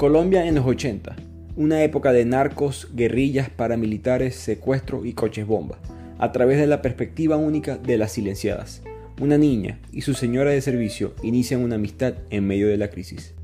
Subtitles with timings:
[0.00, 1.14] Colombia en los 80,
[1.56, 5.78] una época de narcos, guerrillas, paramilitares, secuestros y coches bomba,
[6.18, 8.82] a través de la perspectiva única de las silenciadas.
[9.20, 13.34] Una niña y su señora de servicio inician una amistad en medio de la crisis.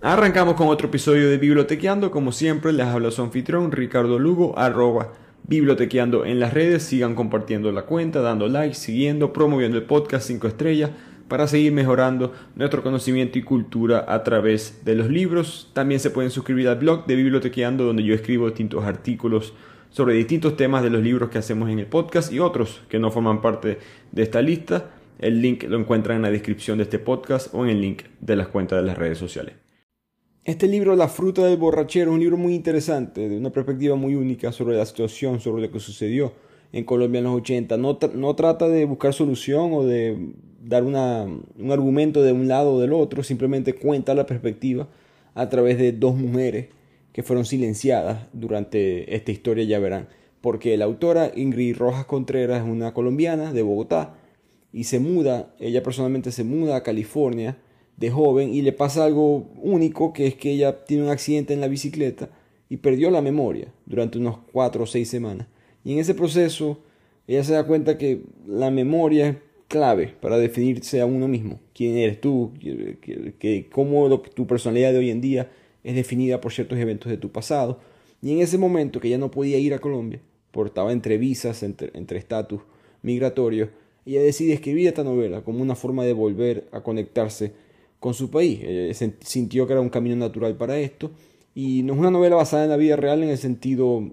[0.00, 5.12] Arrancamos con otro episodio de Bibliotequeando, como siempre les habla su anfitrión Ricardo Lugo, arroba
[5.46, 10.48] bibliotequeando en las redes, sigan compartiendo la cuenta, dando like, siguiendo, promoviendo el podcast 5
[10.48, 10.90] estrellas,
[11.34, 15.68] para seguir mejorando nuestro conocimiento y cultura a través de los libros.
[15.72, 19.52] También se pueden suscribir al blog de Bibliotequeando donde yo escribo distintos artículos
[19.90, 23.10] sobre distintos temas de los libros que hacemos en el podcast y otros que no
[23.10, 23.78] forman parte
[24.12, 24.92] de esta lista.
[25.18, 28.36] El link lo encuentran en la descripción de este podcast o en el link de
[28.36, 29.56] las cuentas de las redes sociales.
[30.44, 34.14] Este libro, La fruta del borrachero, es un libro muy interesante, de una perspectiva muy
[34.14, 36.32] única sobre la situación, sobre lo que sucedió
[36.70, 37.76] en Colombia en los 80.
[37.76, 40.32] No, no trata de buscar solución o de
[40.64, 44.88] dar una, un argumento de un lado o del otro, simplemente cuenta la perspectiva
[45.34, 46.68] a través de dos mujeres
[47.12, 50.08] que fueron silenciadas durante esta historia, ya verán.
[50.40, 54.14] Porque la autora Ingrid Rojas Contreras es una colombiana de Bogotá
[54.72, 57.56] y se muda, ella personalmente se muda a California
[57.96, 61.60] de joven y le pasa algo único, que es que ella tiene un accidente en
[61.60, 62.30] la bicicleta
[62.68, 65.46] y perdió la memoria durante unos cuatro o seis semanas.
[65.84, 66.78] Y en ese proceso
[67.26, 69.40] ella se da cuenta que la memoria
[69.74, 71.58] clave para definirse a uno mismo.
[71.74, 72.52] ¿Quién eres tú?
[72.60, 75.50] Que, cómo tu personalidad de hoy en día
[75.82, 77.80] es definida por ciertos eventos de tu pasado.
[78.22, 80.20] Y en ese momento que ella no podía ir a Colombia,
[80.52, 82.60] porque estaba entre visas, entre estatus
[83.02, 83.70] migratorios,
[84.06, 87.52] ella decide escribir esta novela como una forma de volver a conectarse
[87.98, 88.60] con su país.
[89.22, 91.10] sintió que era un camino natural para esto.
[91.52, 94.08] Y no es una novela basada en la vida real en el sentido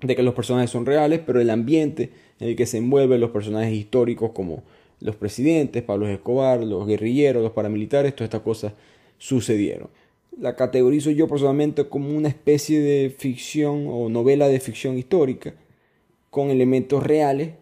[0.00, 3.30] de que los personajes son reales, pero el ambiente en el que se envuelven los
[3.30, 4.62] personajes históricos como
[5.00, 8.72] los presidentes, Pablo Escobar, los guerrilleros, los paramilitares, todas estas cosas
[9.18, 9.88] sucedieron.
[10.38, 15.54] La categorizo yo personalmente como una especie de ficción o novela de ficción histórica,
[16.30, 17.52] con elementos reales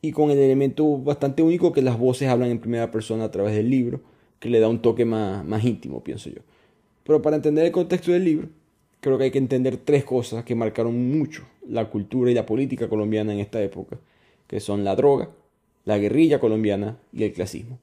[0.00, 3.54] y con el elemento bastante único que las voces hablan en primera persona a través
[3.54, 4.00] del libro,
[4.38, 6.40] que le da un toque más, más íntimo, pienso yo.
[7.04, 8.48] Pero para entender el contexto del libro,
[9.00, 12.88] creo que hay que entender tres cosas que marcaron mucho la cultura y la política
[12.88, 13.98] colombiana en esta época,
[14.46, 15.30] que son la droga,
[15.84, 17.80] la guerrilla colombiana y el clasismo.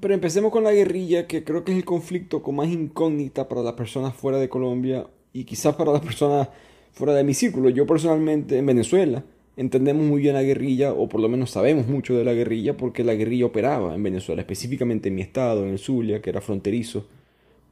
[0.00, 3.62] Pero empecemos con la guerrilla, que creo que es el conflicto con más incógnita para
[3.62, 6.48] las personas fuera de Colombia y quizás para las personas
[6.92, 7.68] fuera de mi círculo.
[7.68, 9.24] Yo personalmente en Venezuela
[9.56, 13.02] entendemos muy bien la guerrilla, o por lo menos sabemos mucho de la guerrilla, porque
[13.02, 17.06] la guerrilla operaba en Venezuela, específicamente en mi estado, en el Zulia, que era fronterizo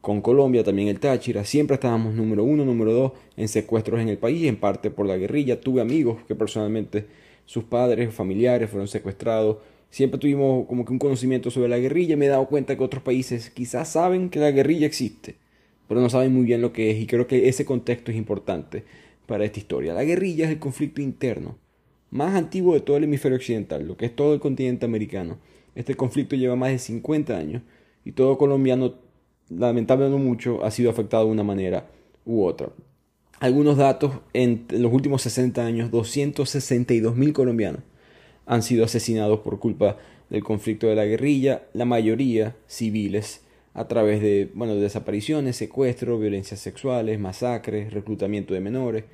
[0.00, 1.44] con Colombia, también el Táchira.
[1.44, 5.16] Siempre estábamos número uno, número dos en secuestros en el país, en parte por la
[5.16, 5.60] guerrilla.
[5.60, 7.06] Tuve amigos que personalmente
[7.46, 9.58] sus padres, familiares fueron secuestrados.
[9.88, 12.16] Siempre tuvimos como que un conocimiento sobre la guerrilla.
[12.16, 15.36] Me he dado cuenta que otros países quizás saben que la guerrilla existe,
[15.88, 16.98] pero no saben muy bien lo que es.
[17.00, 18.84] Y creo que ese contexto es importante
[19.26, 19.94] para esta historia.
[19.94, 21.56] La guerrilla es el conflicto interno
[22.10, 25.38] más antiguo de todo el hemisferio occidental, lo que es todo el continente americano.
[25.74, 27.62] Este conflicto lleva más de 50 años
[28.04, 28.94] y todo colombiano,
[29.50, 31.88] lamentablemente mucho, ha sido afectado de una manera
[32.24, 32.70] u otra
[33.38, 37.82] algunos datos, en los últimos 60 años, 262 mil colombianos
[38.46, 39.98] han sido asesinados por culpa
[40.30, 43.42] del conflicto de la guerrilla, la mayoría civiles,
[43.74, 49.04] a través de, bueno, desapariciones, secuestros, violencias sexuales, masacres, reclutamiento de menores.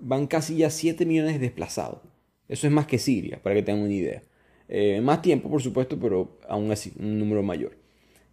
[0.00, 2.00] Van casi ya 7 millones desplazados.
[2.48, 4.22] Eso es más que Siria, para que tengan una idea.
[4.68, 7.76] Eh, más tiempo, por supuesto, pero aún así, un número mayor.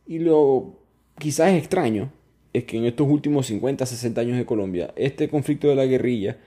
[0.05, 0.79] Y lo
[1.17, 2.11] quizás es extraño
[2.53, 6.37] es que en estos últimos 50, 60 años de Colombia, este conflicto de la guerrilla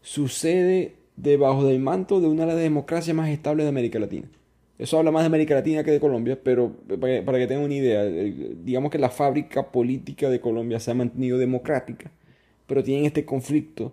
[0.00, 4.28] sucede debajo del manto de una de las democracias más estables de América Latina.
[4.78, 8.04] Eso habla más de América Latina que de Colombia, pero para que tengan una idea,
[8.04, 12.10] digamos que la fábrica política de Colombia se ha mantenido democrática,
[12.66, 13.92] pero tienen este conflicto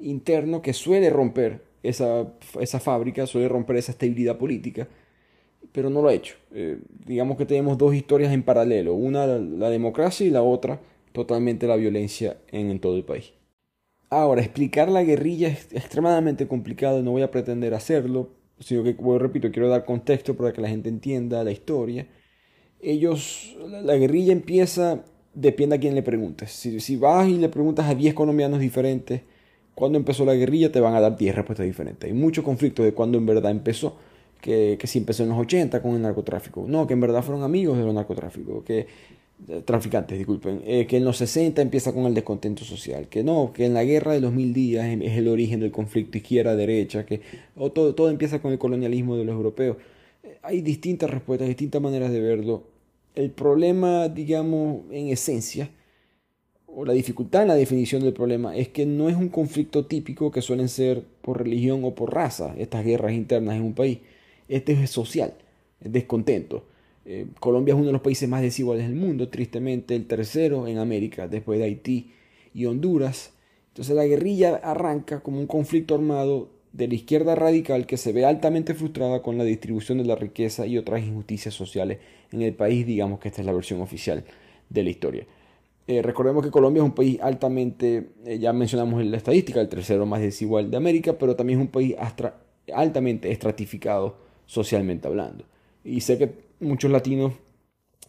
[0.00, 2.26] interno que suele romper esa,
[2.60, 4.88] esa fábrica, suele romper esa estabilidad política,
[5.72, 6.34] pero no lo ha hecho.
[6.52, 10.80] Eh, digamos que tenemos dos historias en paralelo, una la democracia y la otra
[11.16, 13.32] totalmente la violencia en, todo el país.
[14.10, 18.28] Ahora, explicar la guerrilla es extremadamente complicado, no voy a pretender hacerlo,
[18.60, 22.06] sino que, repito, quiero dar contexto para que la gente entienda la historia.
[22.82, 26.50] Ellos, la guerrilla empieza, depende a quién le preguntes.
[26.52, 29.22] Si, si vas y le preguntas a 10 colombianos diferentes
[29.74, 32.06] cuándo empezó la guerrilla, te van a dar 10 respuestas diferentes.
[32.06, 33.96] Hay mucho conflicto de cuándo en verdad empezó.
[34.38, 36.66] Que, que si empezó en los 80 con el narcotráfico.
[36.68, 38.62] No, que en verdad fueron amigos de los narcotráficos.
[38.64, 38.86] Que
[39.64, 43.66] traficantes, disculpen, eh, que en los 60 empieza con el descontento social, que no, que
[43.66, 47.20] en la guerra de los mil días es el origen del conflicto izquierda-derecha, que
[47.54, 49.76] o todo, todo empieza con el colonialismo de los europeos.
[50.22, 52.64] Eh, hay distintas respuestas, distintas maneras de verlo.
[53.14, 55.70] El problema, digamos, en esencia,
[56.66, 60.30] o la dificultad en la definición del problema, es que no es un conflicto típico
[60.30, 63.98] que suelen ser por religión o por raza, estas guerras internas en un país.
[64.48, 65.34] Este es social,
[65.80, 66.64] es descontento.
[67.08, 70.78] Eh, Colombia es uno de los países más desiguales del mundo, tristemente el tercero en
[70.78, 72.10] América, después de Haití
[72.52, 73.32] y Honduras.
[73.68, 78.24] Entonces la guerrilla arranca como un conflicto armado de la izquierda radical que se ve
[78.24, 81.98] altamente frustrada con la distribución de la riqueza y otras injusticias sociales
[82.32, 84.24] en el país, digamos que esta es la versión oficial
[84.68, 85.26] de la historia.
[85.86, 89.68] Eh, recordemos que Colombia es un país altamente, eh, ya mencionamos en la estadística, el
[89.68, 91.94] tercero más desigual de América, pero también es un país
[92.74, 94.16] altamente estratificado
[94.46, 95.44] socialmente hablando.
[95.84, 97.32] Y sé que muchos latinos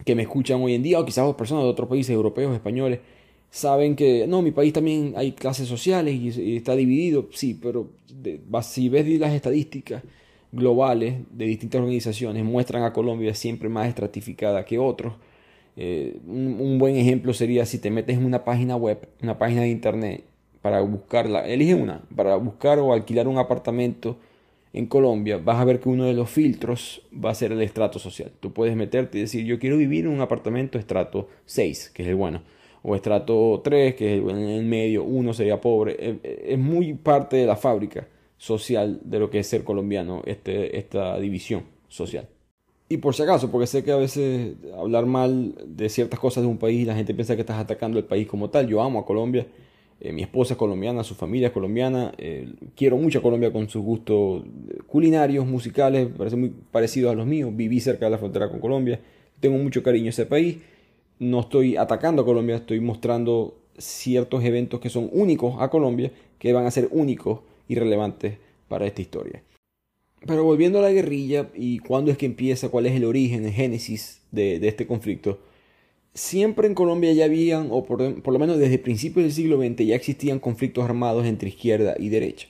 [0.06, 3.00] que me escuchan hoy en día, o quizás personas de otros países europeos, españoles,
[3.50, 7.90] saben que no, mi país también hay clases sociales y, está dividido, sí, pero
[8.62, 10.04] si ves las estadísticas
[10.52, 15.14] globales de distintas organizaciones, muestran a Colombia siempre más estratificada que otros.
[15.76, 19.70] Eh, un, buen ejemplo sería si te metes en una página web, una página de
[19.70, 20.24] internet,
[20.62, 24.18] para buscarla, elige una, para buscar o alquilar un apartamento
[24.74, 28.00] en Colombia, vas a ver que uno de los filtros va a ser el estrato
[28.00, 28.32] social.
[28.40, 32.10] Tú puedes meterte y decir, yo quiero vivir en un apartamento estrato 6, que es
[32.10, 32.42] el bueno,
[32.84, 36.20] o estrato 3, que es en el medio, uno sería pobre.
[36.24, 41.20] Es muy parte de la fábrica social de lo que es ser colombiano, este, esta
[41.20, 42.28] división social.
[42.90, 46.50] Y por si acaso, porque sé que a veces hablar mal de ciertas cosas de
[46.50, 48.68] un país, la gente piensa que estás atacando el país como tal.
[48.68, 49.46] Yo amo a Colombia
[50.00, 52.14] eh, mi esposa es colombiana, su familia es colombiana.
[52.18, 54.44] Eh, quiero mucho a Colombia con sus gustos
[54.86, 57.52] culinarios, musicales, parece muy parecidos a los míos.
[57.56, 59.00] Viví cerca de la frontera con Colombia.
[59.40, 60.58] Tengo mucho cariño a ese país.
[61.20, 66.54] No estoy atacando a Colombia, estoy mostrando ciertos eventos que son únicos a Colombia, que
[66.54, 69.42] van a ser únicos y relevantes para esta historia.
[70.26, 73.52] Pero volviendo a la guerrilla y cuándo es que empieza, cuál es el origen, el
[73.52, 75.40] génesis de este conflicto,
[76.18, 79.96] Siempre en Colombia ya habían, o por, lo menos desde principios del siglo XX, ya
[79.96, 82.48] existían conflictos armados entre izquierda y derecha.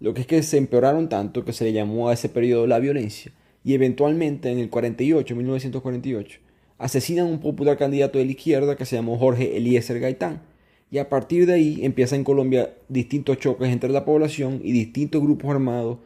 [0.00, 2.80] Lo que es que se empeoraron tanto que se le llamó a ese periodo la
[2.80, 3.30] violencia,
[3.62, 6.40] y eventualmente en el 48, 1948,
[6.78, 10.42] asesinan a un popular candidato de la izquierda que se llamó Jorge Eliezer Gaitán.
[10.90, 15.22] Y a partir de ahí empiezan en Colombia distintos choques entre la población y distintos
[15.22, 15.98] grupos armados,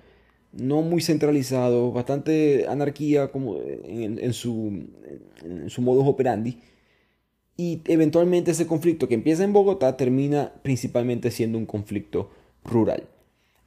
[0.52, 4.86] no muy centralizados, bastante anarquía como en, su,
[5.42, 6.58] en su modus operandi,
[7.56, 12.30] y eventualmente ese conflicto que empieza en Bogotá termina principalmente siendo un conflicto
[12.64, 13.04] rural.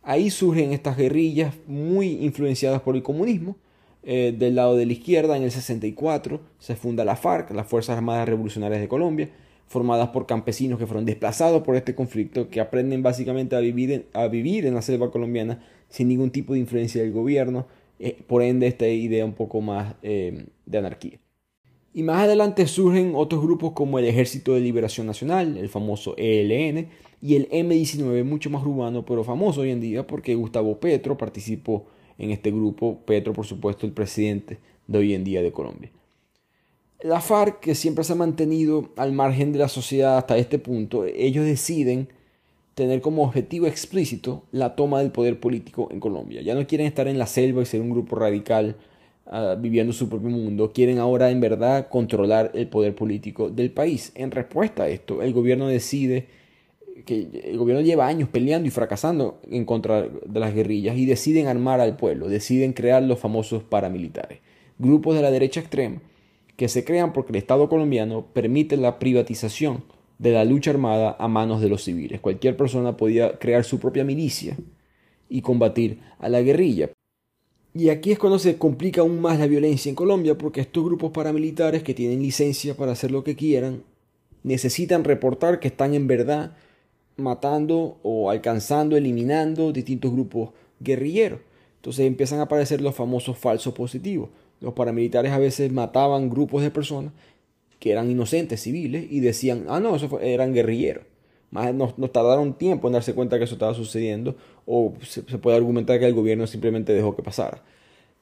[0.04, 3.58] Ahí surgen estas guerrillas muy influenciadas por el comunismo.
[4.04, 7.98] Eh, del lado de la izquierda, en el 64, se funda la FARC, las Fuerzas
[7.98, 9.30] Armadas Revolucionarias de Colombia,
[9.68, 14.74] formadas por campesinos que fueron desplazados por este conflicto, que aprenden básicamente a vivir en,
[14.74, 17.68] la selva colombiana sin ningún tipo de influencia del gobierno,
[18.00, 21.20] eh, por ende esta idea un poco más eh, de anarquía.
[21.98, 26.90] Y más adelante surgen otros grupos como el Ejército de Liberación Nacional, el famoso ELN,
[27.24, 31.88] y el M19, mucho más urbano, pero famoso hoy en día porque Gustavo Petro participó
[32.20, 33.00] en este grupo.
[33.04, 35.90] Petro, por supuesto, el presidente de hoy en día de Colombia.
[37.02, 41.04] La FARC, que siempre se ha mantenido al margen de la sociedad hasta este punto,
[41.04, 42.10] ellos deciden
[42.76, 46.44] tener como objetivo explícito la toma del poder político en Colombia.
[46.44, 48.76] Ya no quieren estar en la selva y ser un grupo radical
[49.30, 54.14] Ah, viviendo su propio mundo, quieren ahora en verdad controlar el poder político del país.
[54.16, 56.28] En respuesta a esto, el gobierno decide
[57.06, 61.48] que el gobierno lleva años peleando y fracasando en contra de las guerrillas y deciden
[61.48, 64.40] armar al pueblo, deciden crear los famosos paramilitares,
[64.80, 66.02] grupos de la derecha extrema
[66.56, 69.84] que se crean porque el Estado colombiano permite la privatización
[70.20, 72.20] de la lucha armada a manos de los civiles.
[72.20, 74.58] Cualquier persona podía crear su propia milicia
[75.30, 76.90] y combatir a la guerrilla.
[77.78, 81.12] Y aquí es cuando se complica aún más la violencia en Colombia, porque estos grupos
[81.12, 83.84] paramilitares que tienen licencia para hacer lo que quieran,
[84.42, 86.58] necesitan reportar que están en verdad
[87.18, 91.40] matando o alcanzando, eliminando distintos grupos guerrilleros.
[91.76, 94.30] Entonces empiezan a aparecer los famosos falsos positivos.
[94.60, 97.14] Los paramilitares a veces mataban grupos de personas
[97.80, 101.04] que eran inocentes civiles y decían, ah, no, eso eran guerrilleros.
[101.52, 104.36] Más nos, tardaron tiempo en darse cuenta que eso estaba sucediendo
[104.66, 107.64] o se, puede argumentar que el gobierno simplemente dejó que pasara.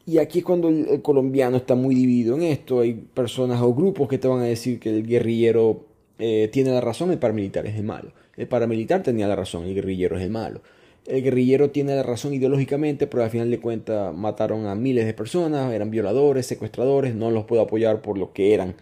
[0.06, 2.82] Y aquí es cuando el, colombiano está muy dividido en esto.
[2.82, 5.86] Hay personas o grupos que te van a decir que el guerrillero
[6.20, 8.12] eh, tiene la razón, el paramilitar es el malo.
[8.38, 10.62] El paramilitar tenía la razón, el guerrillero es el malo.
[11.06, 15.14] El guerrillero tiene la razón ideológicamente, pero al final de cuentas mataron a miles de
[15.14, 18.76] personas, eran violadores, secuestradores, no los puedo apoyar por lo que eran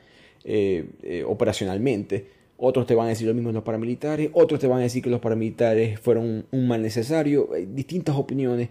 [0.45, 2.25] eh, eh, operacionalmente.
[2.65, 5.03] Otros te van a decir lo mismo en los paramilitares, otros te van a decir
[5.03, 7.49] que los paramilitares fueron un mal necesario.
[7.53, 8.69] Hay distintas opiniones,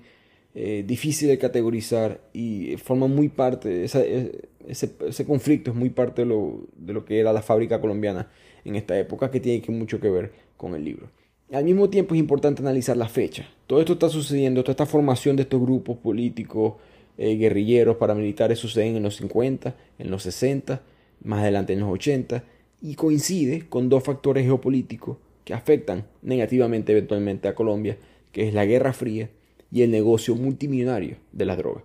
[0.54, 4.02] eh, difíciles de categorizar y forman muy parte, esa,
[4.66, 8.30] ese, conflicto es muy parte de lo, de lo que era la fábrica colombiana
[8.64, 11.10] en esta época, que tiene mucho que ver con el libro.
[11.52, 13.46] Al mismo tiempo es importante analizar la fecha.
[13.66, 16.76] Todo esto está sucediendo, toda esta formación de estos grupos políticos,
[17.18, 20.80] eh, guerrilleros, paramilitares suceden en los 50, en los 60,
[21.24, 22.42] más adelante en los 80,
[22.82, 27.96] y coincide con dos factores geopolíticos que afectan negativamente eventualmente a Colombia,
[28.32, 29.30] que es la Guerra Fría
[29.70, 31.84] y el negocio multimillonario de las drogas.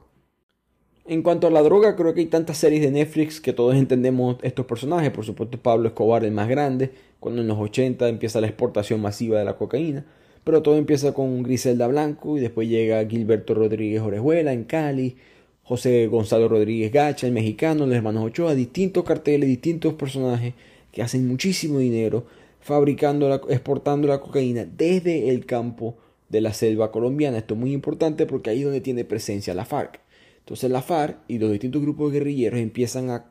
[1.05, 4.37] En cuanto a la droga, creo que hay tantas series de Netflix que todos entendemos
[4.41, 5.09] estos personajes.
[5.11, 9.39] Por supuesto, Pablo Escobar, el más grande, cuando en los 80 empieza la exportación masiva
[9.39, 10.05] de la cocaína.
[10.43, 15.15] Pero todo empieza con Griselda Blanco y después llega Gilberto Rodríguez Orejuela en Cali,
[15.63, 20.55] José Gonzalo Rodríguez Gacha, el mexicano, los hermanos Ochoa, distintos carteles, distintos personajes
[20.91, 22.25] que hacen muchísimo dinero
[22.59, 25.95] fabricando, exportando la cocaína desde el campo
[26.29, 27.37] de la selva colombiana.
[27.37, 30.01] Esto es muy importante porque ahí es donde tiene presencia la FARC.
[30.39, 33.25] Entonces la FARC y los distintos grupos guerrilleros empiezan a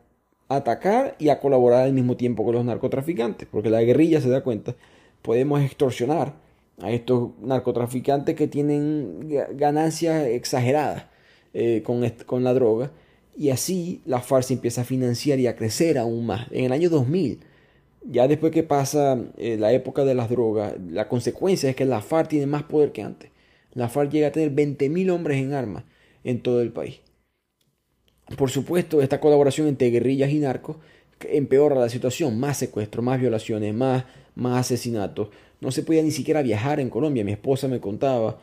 [0.49, 4.43] atacar y a colaborar al mismo tiempo con los narcotraficantes, porque la guerrilla se da
[4.43, 4.77] cuenta,
[5.23, 6.35] podemos extorsionar
[6.81, 11.07] a estos narcotraficantes que tienen ganancias exageradas
[11.55, 12.93] eh, con, con la droga,
[13.37, 16.47] y así la FARC se empieza a financiar y a crecer aún más.
[16.51, 17.41] En el año 2000,
[18.05, 22.01] ya después que pasa eh, la época de las drogas, la consecuencia es que la
[22.01, 23.31] FARC tiene más poder que antes.
[23.73, 25.85] La FARC llega a tener 20.000 hombres en armas
[26.25, 27.01] en todo el país.
[28.37, 30.77] Por supuesto, esta colaboración entre guerrillas y narcos
[31.21, 35.29] empeora la situación, más secuestros, más violaciones, más, más asesinatos.
[35.61, 37.25] No se podía ni siquiera viajar en Colombia.
[37.25, 38.39] Mi esposa me contaba,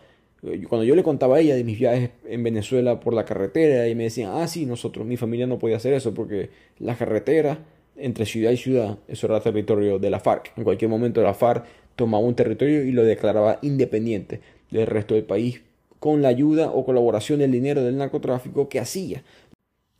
[0.67, 3.95] cuando yo le contaba a ella de mis viajes en Venezuela por la carretera, y
[3.95, 7.59] me decían, ah, sí, nosotros, mi familia no podía hacer eso porque la carretera
[7.95, 10.51] entre ciudad y ciudad, eso era territorio de la FARC.
[10.57, 15.23] En cualquier momento la FARC tomaba un territorio y lo declaraba independiente del resto del
[15.23, 15.61] país
[15.99, 19.23] con la ayuda o colaboración del dinero del narcotráfico que hacía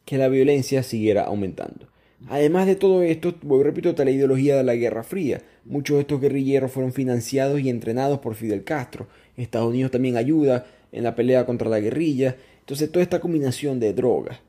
[0.06, 1.88] que la violencia siguiera aumentando.
[2.28, 5.42] Además de todo esto, voy repito, está la ideología de la Guerra Fría.
[5.66, 9.08] Muchos de estos guerrilleros fueron financiados y entrenados por Fidel Castro.
[9.38, 12.36] Estados Unidos también ayuda en la pelea contra la guerrilla.
[12.60, 14.40] Entonces toda esta combinación de drogas,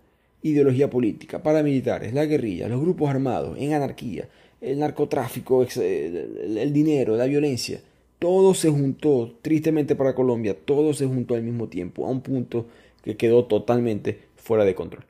[0.42, 4.28] ideología política, paramilitares, la guerrilla, los grupos armados, en anarquía,
[4.60, 7.80] el narcotráfico, el dinero, la violencia,
[8.18, 12.66] todo se juntó, tristemente para Colombia, todo se juntó al mismo tiempo, a un punto
[13.02, 15.04] que quedó totalmente fuera de control.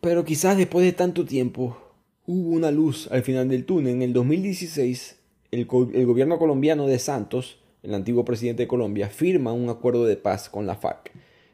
[0.00, 1.78] Pero quizás después de tanto tiempo
[2.26, 3.94] hubo una luz al final del túnel.
[3.94, 5.16] En el 2016,
[5.52, 10.16] el, el, gobierno colombiano de Santos, el antiguo presidente de Colombia, firma un acuerdo de
[10.16, 11.12] paz con la FARC.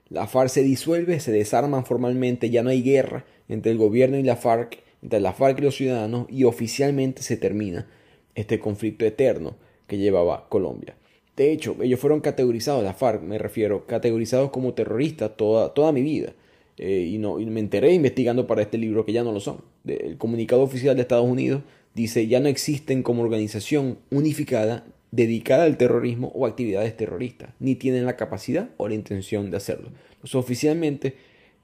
[0.09, 4.23] La FARC se disuelve, se desarman formalmente, ya no hay guerra entre el gobierno y
[4.23, 7.87] la FARC, entre la FARC y los ciudadanos, y oficialmente se termina
[8.35, 10.97] este conflicto eterno que llevaba Colombia.
[11.37, 16.03] De hecho, ellos fueron categorizados, la FARC me refiero, categorizados como terroristas toda, toda mi
[16.03, 16.35] vida.
[16.79, 19.59] Eh, y, no, y me enteré investigando para este libro que ya no lo son.
[19.87, 21.62] El comunicado oficial de Estados Unidos
[21.95, 28.07] dice ya no existen como organización unificada dedicada al terrorismo o actividades terroristas, ni tienen
[28.07, 29.90] la capacidad o la intención de hacerlo.
[30.14, 31.14] Entonces, oficialmente,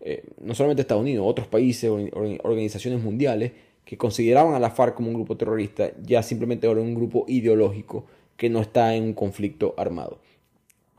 [0.01, 1.97] eh, no solamente Estados Unidos, otros países, o
[2.45, 3.53] organizaciones mundiales
[3.85, 8.05] que consideraban a la FARC como un grupo terrorista, ya simplemente ahora un grupo ideológico
[8.37, 10.21] que no está en un conflicto armado.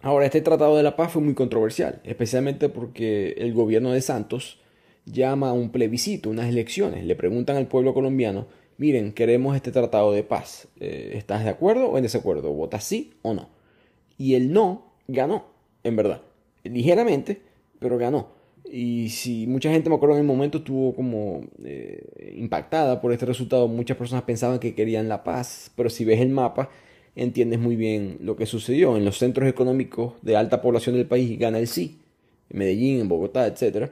[0.01, 4.59] Ahora, este Tratado de la Paz fue muy controversial, especialmente porque el gobierno de Santos
[5.05, 7.05] llama a un plebiscito, unas elecciones.
[7.05, 8.47] Le preguntan al pueblo colombiano,
[8.79, 10.67] miren, queremos este Tratado de Paz.
[10.79, 12.51] Eh, ¿Estás de acuerdo o en desacuerdo?
[12.51, 13.49] ¿Votas sí o no?
[14.17, 15.45] Y el no ganó,
[15.83, 16.21] en verdad.
[16.63, 17.41] Ligeramente,
[17.79, 18.29] pero ganó.
[18.71, 23.25] Y si mucha gente, me acuerdo en el momento, estuvo como eh, impactada por este
[23.25, 26.69] resultado, muchas personas pensaban que querían la paz, pero si ves el mapa,
[27.15, 28.95] entiendes muy bien lo que sucedió.
[28.95, 31.99] En los centros económicos de alta población del país gana el sí,
[32.49, 33.89] en Medellín, en Bogotá, etc.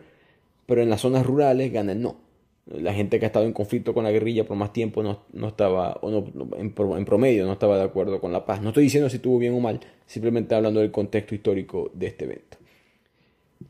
[0.65, 2.26] Pero en las zonas rurales gana el no.
[2.69, 5.47] La gente que ha estado en conflicto con la guerrilla por más tiempo no, no
[5.47, 6.25] estaba, o no,
[6.57, 8.61] en, promedio, no estaba de acuerdo con la paz.
[8.61, 12.25] No estoy diciendo si estuvo bien o mal, simplemente hablando del contexto histórico de este
[12.25, 12.57] evento.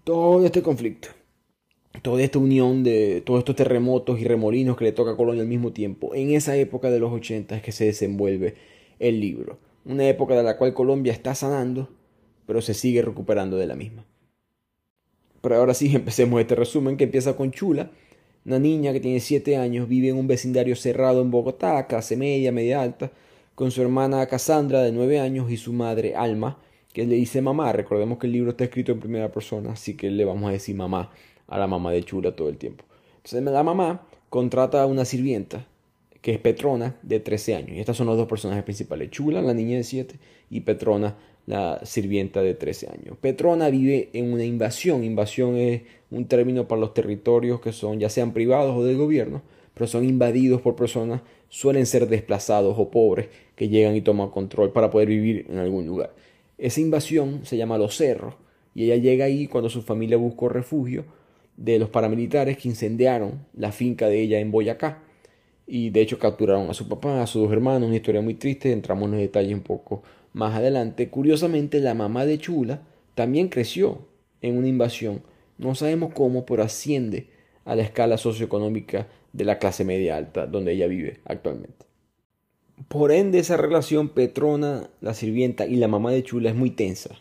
[0.04, 1.10] Todo este conflicto,
[2.02, 5.48] toda esta unión de todos estos terremotos y remolinos que le toca a Colonia al
[5.48, 8.56] mismo tiempo, en esa época de los 80 es que se desenvuelve
[9.00, 9.60] el libro.
[9.86, 11.90] Una época de la cual Colombia está sanando,
[12.48, 14.06] pero se sigue recuperando de la misma.
[15.42, 17.92] Pero ahora sí, empecemos este resumen que empieza con Chula,
[18.48, 22.54] una niña que tiene 7 años, vive en un vecindario cerrado en Bogotá, clase media,
[22.54, 23.12] media alta,
[23.56, 26.58] con su hermana Cassandra de 9 años y su madre Alma,
[26.94, 27.74] que le dice mamá.
[27.74, 30.76] Recordemos que el libro está escrito en primera persona, así que le vamos a decir
[30.76, 31.12] mamá
[31.48, 32.86] a la mamá de Chula todo el tiempo.
[33.18, 35.66] Entonces la mamá contrata a una sirvienta
[36.22, 37.72] que es Petrona, de 13 años.
[37.72, 40.16] Y estas son los dos personajes principales, Chula, la niña de 7,
[40.50, 41.16] y Petrona,
[41.48, 43.18] la sirvienta de 13 años.
[43.20, 45.04] Petrona vive en una invasión.
[45.04, 49.42] Invasión es un término para los territorios que son ya sean privados o del gobierno,
[49.74, 54.74] pero son invadidos por personas, suelen ser desplazados o pobres que llegan y toman control
[54.74, 56.14] para poder vivir en algún lugar.
[56.58, 58.36] Esa invasión se llama Los Cerros
[58.76, 61.06] y ella llega ahí cuando su familia buscó refugio
[61.56, 65.02] de los paramilitares que incendiaron la finca de ella en Boyacá
[65.66, 68.72] y de hecho capturaron a su papá, a sus dos hermanos, una historia muy triste,
[68.72, 70.04] entramos en los detalles un poco
[70.34, 71.10] más adelante.
[71.10, 72.82] Curiosamente, la mamá de Chula
[73.16, 74.08] también creció
[74.42, 75.24] en una invasión,
[75.58, 77.28] no sabemos cómo, pero asciende
[77.66, 81.86] a la escala socioeconómica de la clase media alta donde ella vive actualmente.
[82.88, 87.16] Por ende, esa relación Petrona, la sirvienta y la mamá de Chula es muy tensa.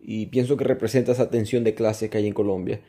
[0.00, 2.80] Y pienso que representa esa tensión de clase que hay en Colombia.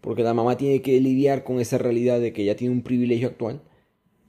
[0.00, 3.28] Porque la mamá tiene que lidiar con esa realidad de que ella tiene un privilegio
[3.28, 3.60] actual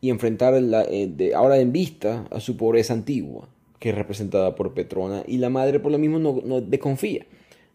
[0.01, 3.47] y enfrentar eh, ahora en vista a su pobreza antigua,
[3.83, 5.23] que es representada por Petrona.
[5.27, 7.25] Y la madre por lo mismo no, desconfía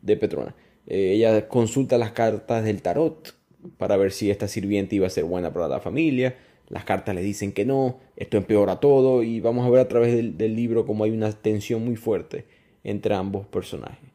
[0.00, 0.54] de Petrona.
[0.86, 3.34] Eh, ella consulta las cartas del tarot
[3.76, 6.34] para ver si esta sirviente iba a ser buena para la familia
[6.68, 10.14] las cartas le dicen que no, esto empeora todo y vamos a ver a través
[10.14, 12.44] del, libro cómo hay una tensión muy fuerte
[12.84, 14.10] entre ambos personajes.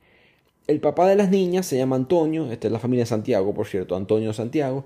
[0.67, 3.95] El papá de las niñas se llama Antonio, esta es la familia Santiago, por cierto,
[3.95, 4.85] Antonio Santiago,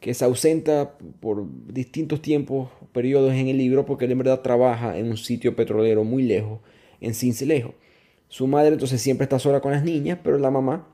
[0.00, 4.98] que se ausenta por distintos tiempos, periodos en el libro, porque él en verdad trabaja
[4.98, 6.60] en un sitio petrolero muy lejos,
[7.00, 7.74] en Cincelejo.
[8.28, 10.86] Su madre entonces siempre está sola con las niñas, pero la mamá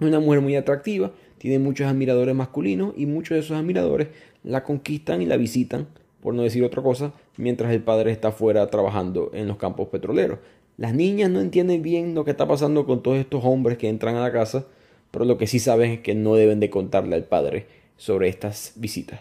[0.00, 4.08] es una mujer muy atractiva, tiene muchos admiradores masculinos y muchos de esos admiradores
[4.42, 5.88] la conquistan y la visitan,
[6.20, 10.38] por no decir otra cosa, mientras el padre está fuera trabajando en los campos petroleros.
[10.76, 14.16] Las niñas no entienden bien lo que está pasando con todos estos hombres que entran
[14.16, 14.66] a la casa,
[15.10, 17.66] pero lo que sí saben es que no deben de contarle al padre
[18.00, 19.20] sobre estas visitas.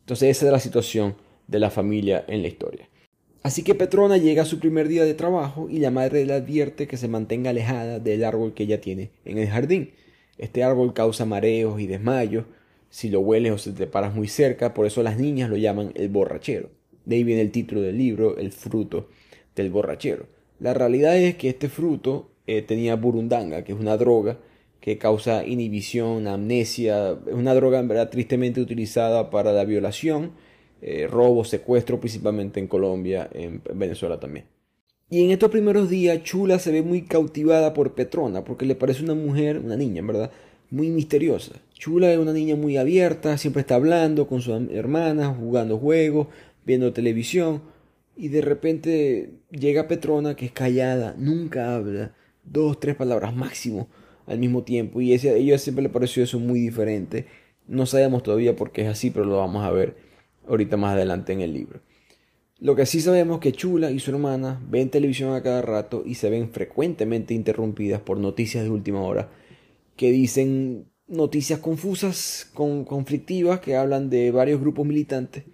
[0.00, 1.16] Entonces esa es la situación
[1.46, 2.86] de la familia en la historia.
[3.42, 6.86] Así que Petrona llega a su primer día de trabajo y la madre le advierte
[6.86, 9.92] que se mantenga alejada del árbol que ella tiene en el jardín.
[10.36, 12.44] Este árbol causa mareos y desmayos,
[12.90, 15.92] si lo hueles o si te paras muy cerca, por eso las niñas lo llaman
[15.94, 16.68] el borrachero.
[17.06, 19.08] De ahí viene el título del libro, el fruto
[19.56, 20.26] del borrachero.
[20.60, 24.38] La realidad es que este fruto eh, tenía burundanga, que es una droga
[24.80, 30.32] que causa inhibición, amnesia, es una droga en verdad tristemente utilizada para la violación,
[30.80, 34.46] eh, robo, secuestro, principalmente en Colombia, en Venezuela también.
[35.10, 39.02] Y en estos primeros días Chula se ve muy cautivada por Petrona, porque le parece
[39.02, 40.30] una mujer, una niña, ¿verdad?
[40.70, 41.54] Muy misteriosa.
[41.72, 46.28] Chula es una niña muy abierta, siempre está hablando con sus hermanas, jugando juegos,
[46.66, 47.62] viendo televisión.
[48.16, 52.14] Y de repente llega Petrona, que es callada, nunca habla,
[52.44, 53.88] dos, tres palabras máximo
[54.28, 55.00] al mismo tiempo.
[55.00, 57.26] Y a ella siempre le pareció eso muy diferente.
[57.66, 59.96] No sabemos todavía por qué es así, pero lo vamos a ver
[60.46, 61.80] ahorita más adelante en el libro.
[62.60, 66.02] Lo que sí sabemos es que Chula y su hermana ven televisión a cada rato
[66.04, 69.30] y se ven frecuentemente interrumpidas por noticias de última hora
[69.96, 75.44] que dicen noticias confusas, con, conflictivas, que hablan de varios grupos militantes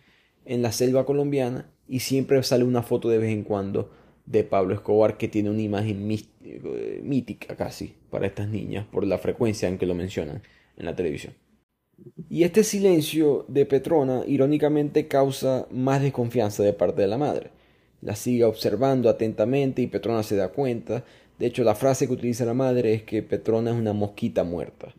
[0.45, 3.91] en la selva colombiana y siempre sale una foto de vez en cuando
[4.27, 9.19] de Pablo Escobar que tiene una imagen eh, mítica casi para estas niñas por la
[9.19, 10.43] frecuencia en que lo mencionan
[10.77, 11.35] en la televisión.
[12.29, 17.51] Y este silencio de Petrona irónicamente causa más desconfianza de parte de la madre.
[18.01, 21.05] La sigue observando atentamente y Petrona se da cuenta.
[21.39, 24.95] De hecho, la frase que utiliza la madre es que Petrona es una mosquita muerta.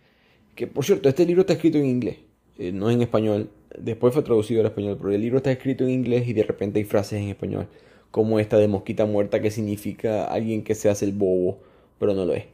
[0.55, 2.17] Que por cierto, este libro está escrito en inglés,
[2.57, 3.49] eh, no en español.
[3.77, 6.79] Después fue traducido al español, pero el libro está escrito en inglés y de repente
[6.79, 7.67] hay frases en español,
[8.15, 11.57] como esta de mosquita muerta que significa alguien que se hace el bobo,
[11.99, 12.45] pero no lo es.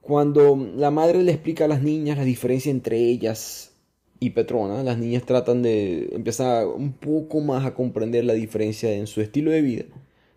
[0.00, 3.72] Cuando la madre le explica a las niñas la diferencia entre ellas
[4.18, 9.06] y Petrona, las niñas tratan de empezar un poco más a comprender la diferencia en
[9.06, 9.84] su estilo de vida,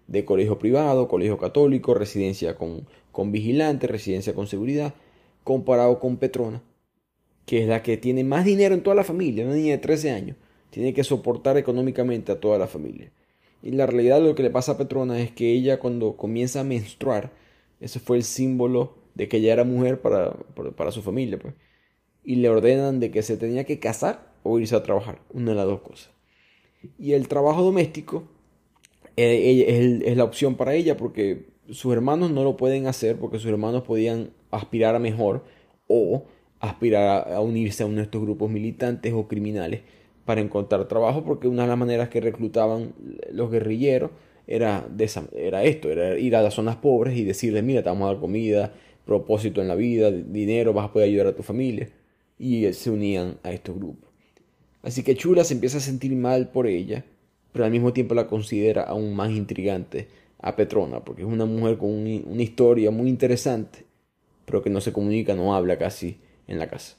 [0.06, 4.94] de colegio privado, colegio católico, residencia con, con vigilante, residencia con seguridad,
[5.44, 6.62] comparado con Petrona,
[7.48, 10.12] que es la que tiene más dinero en toda la familia, una niña de 13
[10.12, 10.38] años,
[10.70, 13.12] tiene que soportar económicamente a toda la familia.
[13.62, 16.64] Y la realidad lo que le pasa a Petrona es que ella cuando comienza a
[16.64, 17.32] menstruar,
[17.80, 20.34] ese fue el símbolo de que ella era mujer para,
[20.76, 21.54] para su familia, pues.
[22.24, 25.56] Y le ordenan de que se tenía que casar o irse a trabajar, una de
[25.56, 26.12] las dos cosas.
[27.00, 28.28] Y el trabajo doméstico
[29.16, 33.50] eh, es la opción para ella porque sus hermanos no lo pueden hacer porque sus
[33.50, 35.44] hermanos podían aspirar a mejor
[35.88, 36.26] o
[36.60, 39.82] aspirar a, unirse a uno de estos grupos militantes o criminales
[40.28, 42.94] para encontrar trabajo porque una de las maneras que reclutaban
[43.32, 44.12] los guerrilleros
[44.46, 48.10] era, de era esto, era ir a las zonas pobres y decirles, mira, te vamos
[48.10, 48.74] a dar comida,
[49.06, 51.90] propósito en la vida, dinero, vas a poder ayudar a tu familia.
[52.38, 54.10] Y se unían a estos grupos.
[54.84, 57.06] Así que Chula se empieza a sentir mal por ella,
[57.54, 60.10] pero al mismo tiempo la considera aún más intrigante
[60.40, 63.86] a Petrona, porque es una mujer con una historia muy interesante,
[64.44, 66.98] pero que no se comunica, no habla casi en la casa.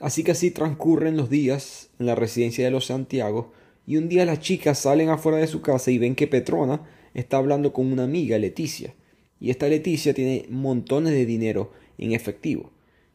[0.00, 3.52] Así que así transcurren los días en la residencia de los Santiago,
[3.86, 6.82] y un día las chicas salen afuera de su casa y ven que Petrona
[7.14, 8.94] está hablando con una amiga, Leticia,
[9.38, 12.70] y esta Leticia tiene montones de dinero en efectivo.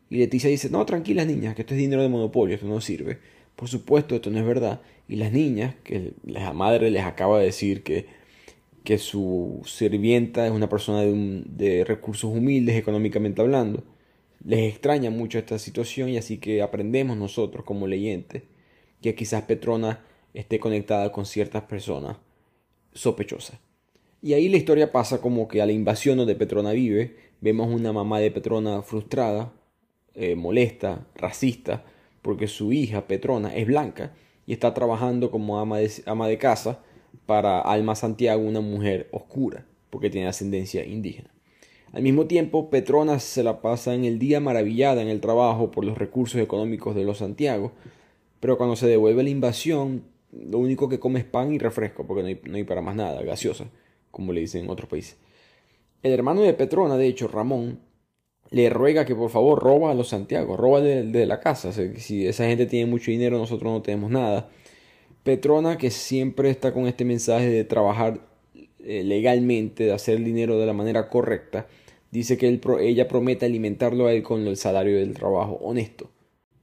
[0.10, 3.20] Y Leticia dice, no, tranquilas niñas, que esto es dinero de monopolio, esto no sirve.
[3.56, 4.82] Por supuesto, esto no es verdad.
[5.08, 8.06] Y las niñas, que la madre les acaba de decir que,
[8.84, 13.84] que su sirvienta es una persona de, de recursos humildes económicamente hablando,
[14.46, 18.44] les extraña mucho esta situación y así que aprendemos nosotros como leyentes
[19.02, 22.18] que quizás Petrona esté conectada con ciertas personas
[22.94, 23.60] sospechosas.
[24.22, 27.92] Y ahí la historia pasa como que a la invasión donde Petrona vive, vemos una
[27.92, 29.54] mamá de Petrona frustrada,
[30.14, 31.84] eh, molesta, racista,
[32.22, 34.14] porque su hija Petrona es blanca
[34.46, 36.84] y está trabajando como ama de, ama de casa
[37.26, 41.35] para Alma Santiago, una mujer oscura, porque tiene ascendencia indígena.
[41.94, 45.86] Al mismo tiempo, Petrona se la pasa en el día maravillada en el trabajo por
[45.86, 47.72] los recursos económicos de los Santiago,
[48.40, 52.22] pero cuando se devuelve la invasión, lo único que come es pan y refresco, porque
[52.22, 53.66] no hay, no hay para más nada, gaseosa,
[54.12, 55.18] como le dicen en otros países.
[56.04, 57.80] El hermano de Petrona, de hecho, Ramón,
[58.52, 61.72] le ruega que por favor roba a los Santiago, roba de, la casa.
[61.72, 64.50] si esa gente tiene mucho dinero, nosotros no tenemos nada.
[65.24, 68.22] Petrona, que siempre está con este mensaje de trabajar
[68.86, 71.68] eh, legalmente, de hacer dinero de la manera correcta,
[72.12, 76.12] dice que ella promete alimentarlo a él con el salario del trabajo honesto.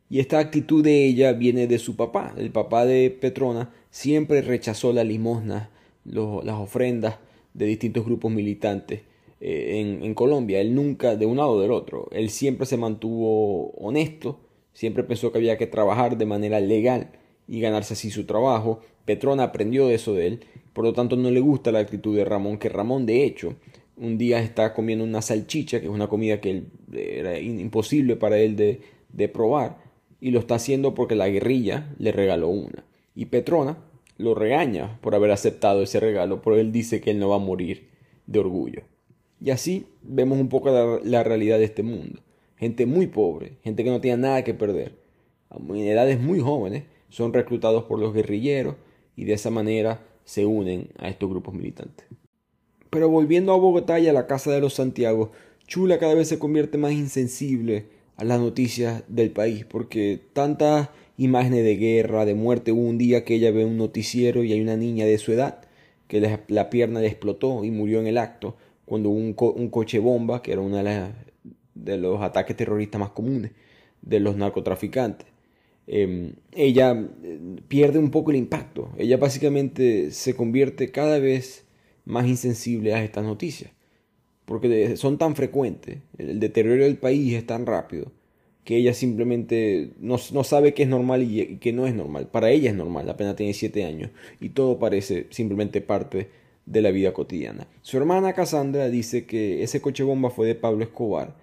[0.08, 2.34] Y esta actitud de ella viene de su papá.
[2.36, 5.70] El papá de Petrona siempre rechazó la limosna,
[6.04, 7.18] las ofrendas
[7.54, 9.00] de distintos grupos militantes
[9.40, 10.60] eh, en, Colombia.
[10.60, 14.38] Él nunca, de un lado o del otro, él siempre se mantuvo honesto,
[14.72, 17.12] siempre pensó que había que trabajar de manera legal
[17.48, 18.80] y ganarse así su trabajo.
[19.04, 22.58] Petrona aprendió eso de él, por lo tanto no le gusta la actitud de Ramón,
[22.58, 23.56] que Ramón de hecho
[23.96, 28.56] un día está comiendo una salchicha, que es una comida que era imposible para él
[28.56, 28.80] de,
[29.12, 29.78] de probar,
[30.20, 32.84] y lo está haciendo porque la guerrilla le regaló una.
[33.14, 33.78] Y Petrona
[34.18, 37.40] lo regaña por haber aceptado ese regalo, pero él dice que él no va a
[37.40, 37.88] morir
[38.26, 38.82] de orgullo.
[39.40, 40.70] Y así vemos un poco
[41.02, 42.20] la, realidad de este mundo.
[42.56, 44.94] Gente muy pobre, gente que no tiene nada que perder,
[45.50, 48.76] en edades muy jóvenes, son reclutados por los guerrilleros
[49.16, 52.06] y de esa manera se unen a estos grupos militantes.
[52.90, 55.32] Pero volviendo a Bogotá y a la casa de los Santiago,
[55.66, 61.64] Chula cada vez se convierte más insensible a las noticias del país, porque tantas imágenes
[61.64, 64.76] de guerra, de muerte, hubo un día que ella ve un noticiero y hay una
[64.76, 65.62] niña de su edad
[66.08, 68.54] que la pierna le explotó y murió en el acto,
[68.84, 70.76] cuando hubo un, coche bomba, que era uno
[71.74, 73.52] de, los ataques terroristas más comunes
[74.02, 75.26] de los narcotraficantes.
[75.86, 76.92] Em, ella
[77.22, 78.90] eh, pierde un poco el impacto.
[78.96, 81.64] Ella básicamente se convierte cada vez
[82.04, 83.72] más insensible a estas noticias.
[84.44, 88.12] Porque son tan frecuentes, el deterioro del país es tan rápido,
[88.64, 92.28] que ella simplemente no, sabe qué es normal y, que no es normal.
[92.28, 96.28] Para ella es normal, apenas tiene 7 años, y todo parece simplemente parte
[96.66, 97.66] de la vida cotidiana.
[97.82, 101.36] Su hermana Cassandra dice que ese coche bomba fue de Pablo Escobar,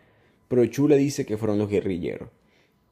[0.47, 2.30] pero Chula dice que fueron los guerrilleros.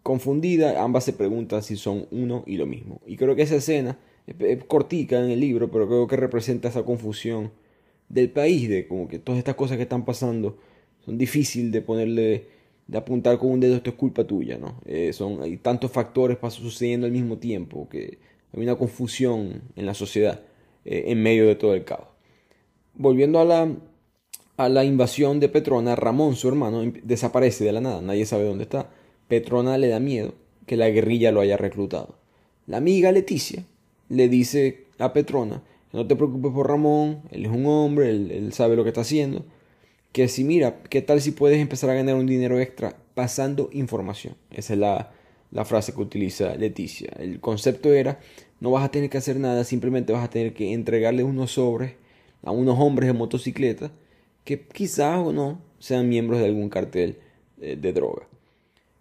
[0.08, 3.02] Confundida, ambas se preguntan si son uno y lo mismo.
[3.06, 6.84] Y creo que esa escena es cortica en el libro, pero creo que representa esa
[6.84, 7.52] confusión
[8.08, 10.60] del país, de como que todas estas cosas que están pasando
[11.04, 12.46] son difíciles de ponerle,
[12.88, 14.80] de apuntar con un dedo, esto es culpa tuya, ¿no?
[14.86, 18.18] Eh, son, hay tantos factores sucediendo al mismo tiempo que
[18.54, 20.40] hay una confusión en la sociedad
[20.86, 22.08] eh, en medio de todo el caos.
[22.94, 23.70] Volviendo a la,
[24.56, 28.64] a la invasión de Petrona, Ramón, su hermano, desaparece de la nada, nadie sabe dónde
[28.64, 28.90] está.
[29.28, 30.34] Petrona le da miedo
[30.66, 32.16] que la guerrilla lo haya reclutado.
[32.66, 33.66] La amiga Leticia
[34.10, 35.64] le dice a Petrona,
[35.94, 39.46] no te preocupes por Ramón, él es un hombre, él, sabe lo que está haciendo,
[40.12, 44.36] que si mira, ¿qué tal si puedes empezar a ganar un dinero extra pasando información?
[44.52, 45.12] Esa es la,
[45.52, 47.12] la frase que utiliza Leticia.
[47.20, 48.20] El concepto era,
[48.60, 51.94] no vas a tener que hacer nada, simplemente vas a tener que entregarle unos sobres
[52.44, 53.92] a unos hombres en motocicleta
[54.44, 57.18] que quizás o no sean miembros de algún cartel
[57.62, 58.28] eh, de droga.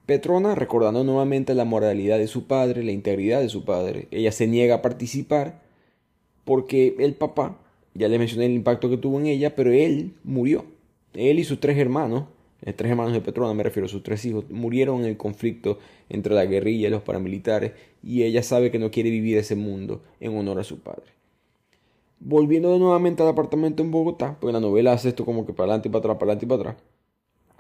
[0.07, 4.47] Petrona, recordando nuevamente la moralidad de su padre, la integridad de su padre, ella se
[4.47, 5.61] niega a participar
[6.45, 7.59] porque el papá,
[7.93, 10.65] ya le mencioné el impacto que tuvo en ella, pero él murió.
[11.13, 12.27] Él y sus tres hermanos,
[12.63, 16.35] eh, tres hermanos de Petrona, me refiero sus tres hijos, murieron en el conflicto entre
[16.35, 20.37] la guerrilla y los paramilitares, y ella sabe que no quiere vivir ese mundo en
[20.37, 21.17] honor a su padre.
[22.21, 25.89] Volviendo nuevamente al apartamento en Bogotá, porque la novela hace esto como que para adelante
[25.89, 26.96] y para atrás, para adelante y para atrás.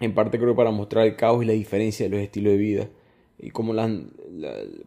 [0.00, 2.88] En parte creo para mostrar el caos y la diferencia de los estilos de vida.
[3.38, 3.90] Y como la,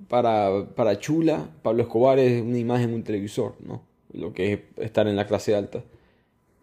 [0.08, 3.84] para, para Chula, Pablo Escobar es una imagen, un televisor, ¿no?
[4.12, 5.84] Lo que es estar en la clase alta.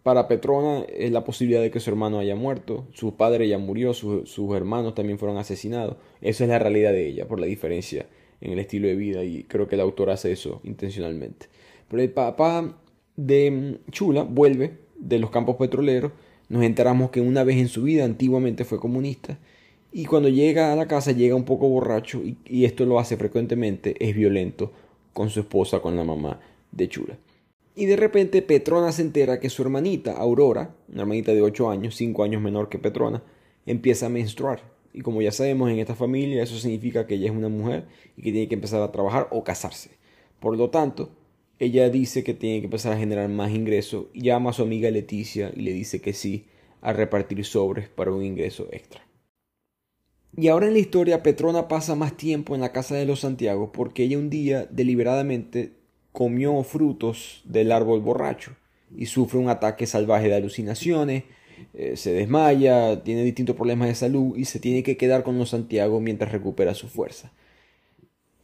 [0.03, 3.93] para Petrona es la posibilidad de que su hermano haya muerto, su padre ya murió,
[3.93, 5.97] sus hermanos también fueron asesinados.
[6.21, 8.07] Esa es la realidad de ella, por la diferencia
[8.41, 11.47] en el estilo de vida y creo que el autor hace eso intencionalmente.
[11.89, 12.79] Pero el papá
[13.17, 16.13] de Chula vuelve de los campos petroleros,
[16.49, 19.39] nos enteramos que una vez en su vida antiguamente fue comunista
[19.93, 23.97] y cuando llega a la casa llega un poco borracho y, esto lo hace frecuentemente,
[23.99, 24.71] es violento
[25.13, 26.39] con su esposa, con la mamá
[26.71, 27.17] de Chula.
[27.75, 31.97] Y de repente Petrona se entera que su hermanita, Aurora, una hermanita de 8 años,
[31.97, 33.23] 5 años menor que Petrona,
[33.65, 34.61] empieza a menstruar.
[34.93, 38.23] Y como ya sabemos en esta familia, eso significa que ella es una mujer y
[38.23, 39.91] que tiene que empezar a trabajar o casarse.
[40.41, 41.11] Por lo tanto,
[41.59, 44.91] ella dice que tiene que empezar a generar más ingresos y llama a su amiga
[44.91, 46.47] Leticia y le dice que sí
[46.83, 49.07] a repartir sobres para un ingreso extra.
[50.37, 53.73] Y ahora en la historia Petrona pasa más tiempo en la casa de los Santiago
[53.73, 55.73] porque ella un día deliberadamente
[56.13, 58.53] comió frutos del árbol borracho
[58.95, 61.25] y sufre un ataque salvaje de alucinaciones,
[61.73, 65.51] eh, se desmaya, tiene distintos problemas de salud y se tiene que quedar con los
[65.51, 67.33] Santiago mientras recupera su fuerza.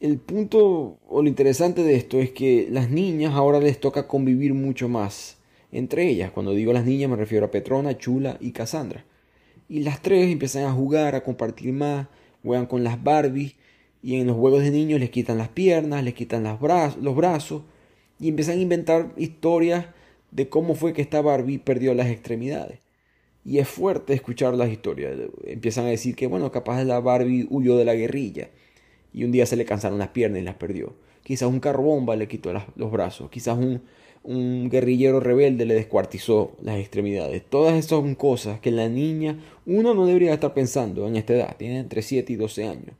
[0.03, 4.53] El punto o lo interesante de esto es que las niñas ahora les toca convivir
[4.53, 5.37] mucho más
[5.71, 6.29] entre ellas.
[6.31, 9.05] Cuando digo las niñas me refiero a Petrona, Chula y Cassandra.
[9.69, 12.07] Y las tres empiezan a jugar, a compartir más,
[12.43, 13.55] juegan con las Barbies
[14.01, 17.61] y en los juegos de niños les quitan las piernas, les quitan los brazos
[18.19, 19.85] y empiezan a inventar historias
[20.31, 22.79] de cómo fue que esta Barbie perdió las extremidades.
[23.45, 25.15] Y es fuerte escuchar las historias.
[25.45, 28.49] Empiezan a decir que, bueno, capaz la Barbie huyó de la guerrilla
[29.13, 30.95] y un día se le cansaron las piernas y las perdió.
[31.23, 33.29] Quizás un carro bomba le quitó los brazos.
[33.29, 33.81] Quizás un,
[34.23, 37.43] un guerrillero rebelde le descuartizó las extremidades.
[37.49, 41.55] Todas esas son cosas que la niña, uno no debería estar pensando en esta edad,
[41.57, 42.95] tiene entre 7 y 12 años.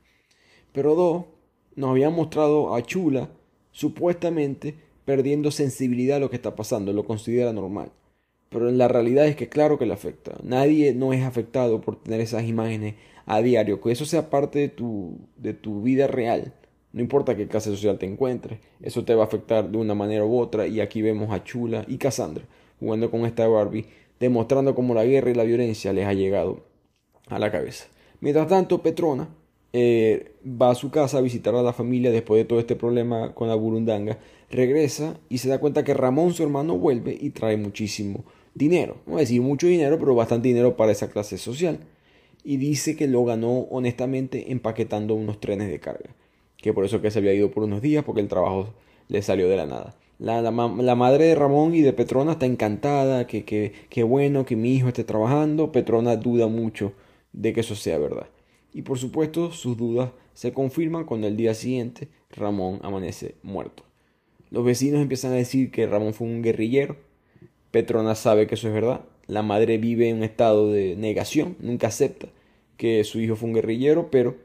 [0.72, 1.24] Pero dos,
[1.76, 3.30] nos habían mostrado a Chula
[3.72, 4.74] supuestamente
[5.04, 7.90] perdiendo sensibilidad a lo que está pasando, lo considera normal.
[8.54, 10.36] Pero la realidad es que claro que le afecta.
[10.44, 12.94] Nadie no es afectado por tener esas imágenes
[13.26, 16.54] a diario, que eso sea parte de tu, de tu vida real.
[16.92, 20.24] No importa qué clase social te encuentres, eso te va a afectar de una manera
[20.24, 20.68] u otra.
[20.68, 22.44] Y aquí vemos a Chula y Cassandra
[22.78, 23.86] jugando con esta Barbie,
[24.20, 26.62] demostrando cómo la guerra y la violencia les ha llegado
[27.26, 27.86] a la cabeza.
[28.20, 29.30] Mientras tanto, Petrona
[29.72, 33.34] eh, va a su casa a visitar a la familia después de todo este problema
[33.34, 37.56] con la burundanga, regresa y se da cuenta que Ramón, su hermano, vuelve y trae
[37.56, 38.96] muchísimo dinero.
[39.06, 41.80] No a decir mucho dinero, pero bastante dinero para esa clase social.
[42.42, 46.10] Y dice que lo ganó honestamente empaquetando unos trenes de carga.
[46.56, 48.74] Que por eso que se había ido por unos días, porque el trabajo
[49.08, 49.96] le salió de la nada.
[50.18, 54.56] La, la, madre de Ramón y de Petrona está encantada, que, que, que bueno que
[54.56, 55.72] mi hijo esté trabajando.
[55.72, 56.92] Petrona duda mucho
[57.32, 58.28] de que eso sea verdad
[58.74, 63.84] y por supuesto sus dudas se confirman cuando el día siguiente Ramón amanece muerto.
[64.50, 66.96] Los vecinos empiezan a decir que Ramón fue un guerrillero,
[67.74, 71.88] Petrona sabe que eso es verdad, la madre vive en un estado de negación, nunca
[71.88, 72.28] acepta
[72.76, 74.36] que su hijo fue un guerrillero, pero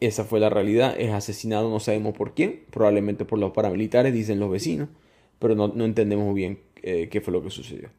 [0.00, 4.40] esa fue la realidad, es asesinado no sabemos por quién, probablemente por los paramilitares, dicen
[4.40, 4.88] los vecinos,
[5.38, 7.90] pero no, entendemos bien eh, qué fue lo que sucedió.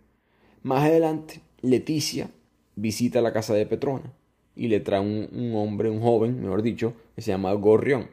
[0.64, 2.32] Más adelante, Leticia
[2.76, 4.12] visita la casa de Petrona
[4.56, 8.08] y le trae un, hombre, un joven, mejor dicho, que se llama Gorrión.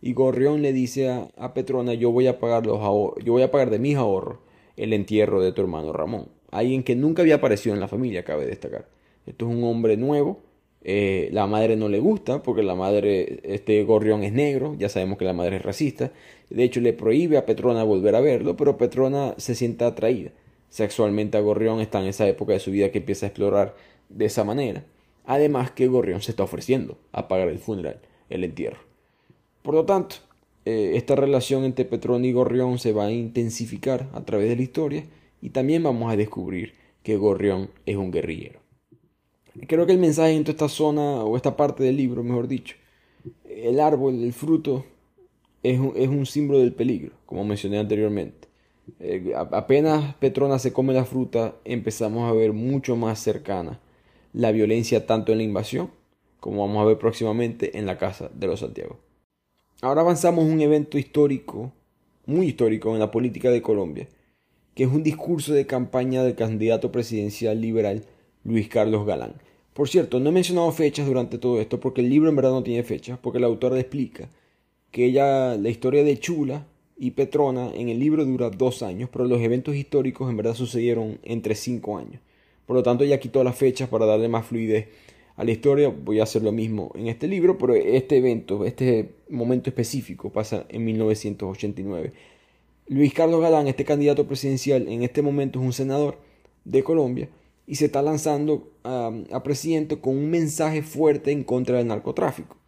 [0.00, 3.80] Y Gorrión le dice a, Petrona, yo voy a pagar yo voy a pagar de
[3.80, 4.38] mis ahorros
[4.80, 6.28] el entierro de tu hermano Ramón.
[6.50, 8.88] Alguien que nunca había aparecido en la familia, cabe destacar.
[9.26, 10.40] Esto es un hombre nuevo.
[10.82, 15.18] Eh, la madre no le gusta porque la madre, este Gorrión es negro, ya sabemos
[15.18, 16.12] que la madre es racista.
[16.48, 20.30] De hecho, le prohíbe a Petrona volver a verlo, pero Petrona se siente atraída
[20.70, 21.80] sexualmente a Gorrión.
[21.80, 23.76] Está en esa época de su vida que empieza a explorar
[24.08, 24.84] de esa manera.
[25.26, 28.80] Además que Gorrión se está ofreciendo a pagar el funeral, el entierro.
[29.62, 30.16] Por lo tanto,
[30.64, 34.62] eh, esta relación entre Petrón y Gorrión se va a intensificar a través de la
[34.62, 35.04] historia
[35.40, 38.60] y también vamos a descubrir que Gorrión es un guerrillero.
[39.66, 42.76] Creo que el mensaje en toda esta zona o esta parte del libro, mejor dicho,
[43.44, 44.84] el árbol, el fruto,
[45.62, 48.48] es un, símbolo del peligro, como mencioné anteriormente.
[48.98, 53.78] Eh, apenas Petrona se come la fruta, empezamos a ver mucho más cercana
[54.32, 55.90] la violencia tanto en la invasión
[56.40, 58.98] como vamos a ver próximamente en la Casa de los Santiago.
[59.82, 61.72] Ahora avanzamos un evento histórico,
[62.26, 64.08] muy histórico en la política de Colombia,
[64.74, 68.04] que es un discurso de campaña del candidato presidencial liberal
[68.44, 69.36] Luis Carlos Galán.
[69.72, 72.62] Por cierto, no he mencionado fechas durante todo esto porque el libro en verdad no
[72.62, 74.28] tiene fechas, porque la autora explica
[74.90, 76.66] que ella, la historia de Chula
[76.98, 81.20] y Petrona en el libro dura dos años, pero los eventos históricos en verdad sucedieron
[81.22, 82.20] entre cinco años.
[82.66, 84.88] Por lo tanto, ya quitó las fechas para darle más fluidez
[85.40, 85.88] a la historia.
[85.88, 90.66] Voy a hacer lo mismo en este libro, pero este evento, este momento específico pasa
[90.68, 92.12] en 1989.
[92.88, 96.18] Luis Carlos Galán, este candidato presidencial, en este momento es un senador
[96.66, 97.30] de Colombia
[97.66, 102.58] y se está lanzando a, a presidente con un mensaje fuerte en contra del narcotráfico,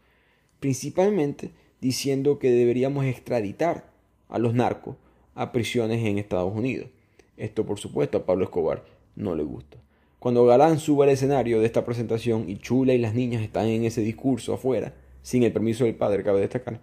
[0.59, 1.51] principalmente
[1.83, 3.93] diciendo que deberíamos extraditar
[4.31, 4.97] a los narcos
[5.35, 6.89] a prisiones en Estados Unidos.
[7.37, 8.83] Esto, por supuesto, a Pablo Escobar
[9.15, 9.82] no le gusta.
[10.23, 13.83] Cuando Galán sube al escenario de esta presentación y Chula y las niñas están en
[13.83, 16.79] ese discurso afuera, sin el permiso del padre, cabe destacar,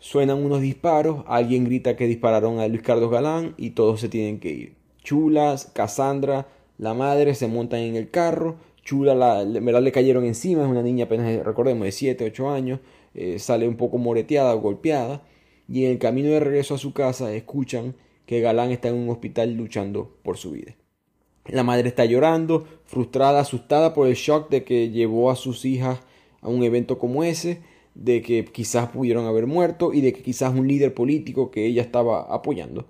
[0.00, 4.40] suenan unos disparos, alguien grita que dispararon a Luis Carlos Galán y todos se tienen
[4.40, 4.74] que ir.
[5.04, 10.82] Chulas, Cassandra, la madre se montan en el carro, Chula le cayeron encima, es una
[10.82, 12.80] niña apenas, recordemos, de 7, 8 años,
[13.14, 15.22] eh, sale un poco moreteada golpeada,
[15.68, 17.94] y en el camino de regreso a su casa escuchan
[18.26, 20.74] que Galán está en un hospital luchando por su vida.
[21.46, 26.00] La madre está llorando, frustrada, asustada por el shock de que llevó a sus hijas
[26.42, 27.60] a un evento como ese,
[27.94, 31.82] de que quizás pudieron haber muerto y de que quizás un líder político que ella
[31.82, 32.86] estaba apoyando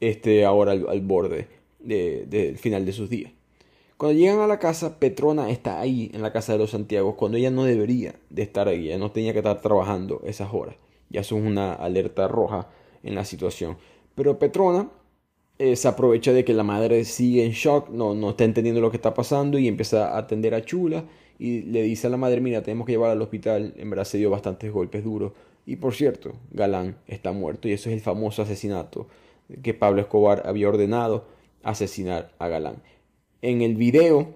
[0.00, 1.48] esté ahora al, borde
[1.80, 3.32] del final de sus días.
[3.96, 7.36] Cuando llegan a la casa, Petrona está ahí en la casa de los Santiago cuando
[7.36, 10.76] ella no debería de estar ahí, ella no tenía que estar trabajando esas horas.
[11.10, 12.68] Ya es una alerta roja
[13.02, 13.76] en la situación.
[14.14, 14.88] Pero Petrona
[15.58, 18.90] eh, se aprovecha de que la madre sigue en shock, no, no está entendiendo lo
[18.90, 21.04] que está pasando y empieza a atender a Chula
[21.38, 24.18] y le dice a la madre, mira, tenemos que llevar al hospital, en verdad se
[24.18, 25.32] dio bastantes golpes duros.
[25.66, 29.08] Y por cierto, Galán está muerto y eso es el famoso asesinato
[29.62, 31.26] que Pablo Escobar había ordenado
[31.62, 32.82] asesinar a Galán.
[33.42, 34.34] En el video,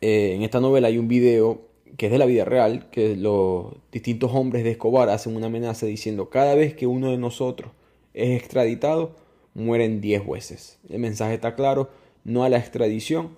[0.00, 3.74] eh, en esta novela hay un video que es de la vida real, que los
[3.92, 7.72] distintos hombres de Escobar hacen una amenaza diciendo, cada vez que uno de nosotros
[8.14, 9.16] es extraditado,
[9.54, 10.78] mueren 10 jueces.
[10.88, 11.90] El mensaje está claro,
[12.24, 13.36] no a la extradición,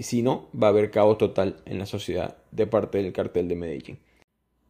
[0.00, 3.98] sino va a haber caos total en la sociedad de parte del cartel de Medellín.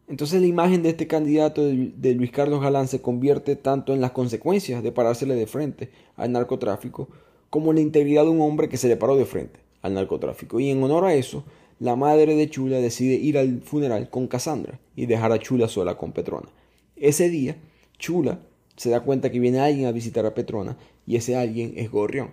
[0.09, 4.11] Entonces la imagen de este candidato de Luis Carlos Galán se convierte tanto en las
[4.11, 7.09] consecuencias de parársele de frente al narcotráfico,
[7.51, 10.59] como en la integridad de un hombre que se le paró de frente al narcotráfico.
[10.61, 11.45] Y en honor a eso,
[11.79, 15.97] la madre de Chula decide ir al funeral con Cassandra y dejar a Chula sola
[15.97, 16.49] con Petrona.
[16.97, 17.57] Ese día,
[17.99, 18.41] Chula
[18.83, 22.33] se da cuenta que viene alguien a visitar a Petrona y ese alguien es Gorrión.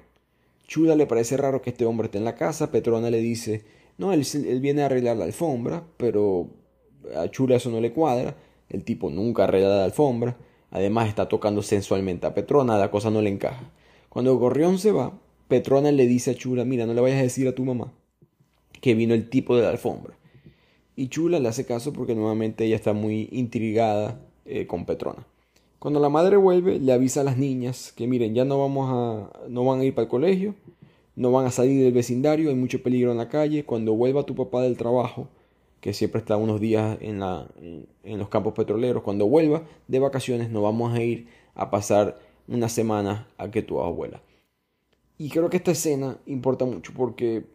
[0.66, 3.66] Chula le parece raro que este hombre esté en la casa, Petrona le dice,
[4.00, 4.26] no, él,
[4.60, 6.48] viene a arreglar la alfombra, pero
[7.16, 8.36] a Chula eso no le cuadra,
[8.68, 10.38] el tipo nunca arregla la alfombra,
[10.72, 13.70] además está tocando sensualmente a Petrona, la cosa no le encaja.
[14.10, 17.48] Cuando Gorrión se va, Petrona le dice a Chula, mira, no le vayas a decir
[17.48, 17.94] a tu mamá
[18.82, 20.18] que vino el tipo de la alfombra.
[20.96, 25.28] Y Chula le hace caso porque nuevamente ella está muy intrigada eh, con Petrona.
[25.80, 29.48] Cuando la madre vuelve, le avisa a las niñas que miren, ya no vamos a,
[29.48, 30.56] no van a ir para el colegio,
[31.16, 33.66] no van a salir del vecindario, hay mucho peligro en la calle.
[33.66, 35.30] Cuando vuelva tu papá del trabajo,
[35.80, 37.48] que siempre está unos días en, la,
[38.04, 42.68] en los campos petroleros, cuando vuelva de vacaciones, no vamos a ir a pasar una
[42.68, 44.22] semana a que tu abuela.
[45.18, 47.46] Y creo que esta escena importa mucho porque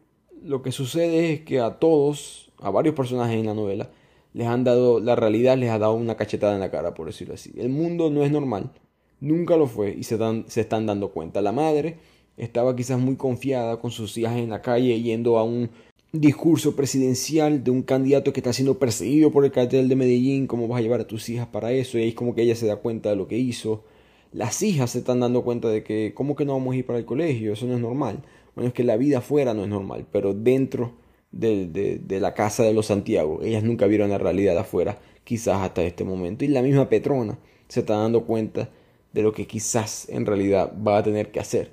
[0.43, 3.91] lo que sucede es que a todos, a varios personajes en la novela,
[4.35, 7.35] les han dado, la realidad les ha dado una cachetada en la cara, por decirlo
[7.35, 7.53] así.
[7.57, 8.73] El mundo no es normal,
[9.20, 10.18] nunca lo fue y se,
[10.49, 11.40] se están dando cuenta.
[11.40, 11.97] La madre
[12.37, 15.70] estaba quizás muy confiada con sus hijas en la calle yendo a un
[16.12, 20.68] discurso presidencial de un candidato que está siendo perseguido por el cartel de Medellín, cómo
[20.68, 22.66] vas a llevar a tus hijas para eso, y ahí es como que ella se
[22.66, 23.85] da cuenta de lo que hizo.
[24.33, 26.99] Las hijas se están dando cuenta de que, ¿cómo que no vamos a ir para
[26.99, 27.53] el colegio?
[27.53, 28.18] Eso no es normal.
[28.55, 30.92] Bueno, es que la vida afuera no es normal, pero dentro
[31.35, 33.40] de, la casa de los Santiago.
[33.42, 36.44] Ellas nunca vieron la realidad afuera, quizás hasta este momento.
[36.44, 38.70] Y la misma Petrona se está dando cuenta
[39.12, 41.73] de lo que quizás en realidad va a tener que hacer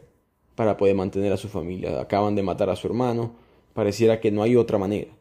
[0.56, 2.00] para poder mantener a su familia.
[2.00, 3.36] Acaban de matar a su hermano.
[3.74, 5.12] Pareciera que no hay otra manera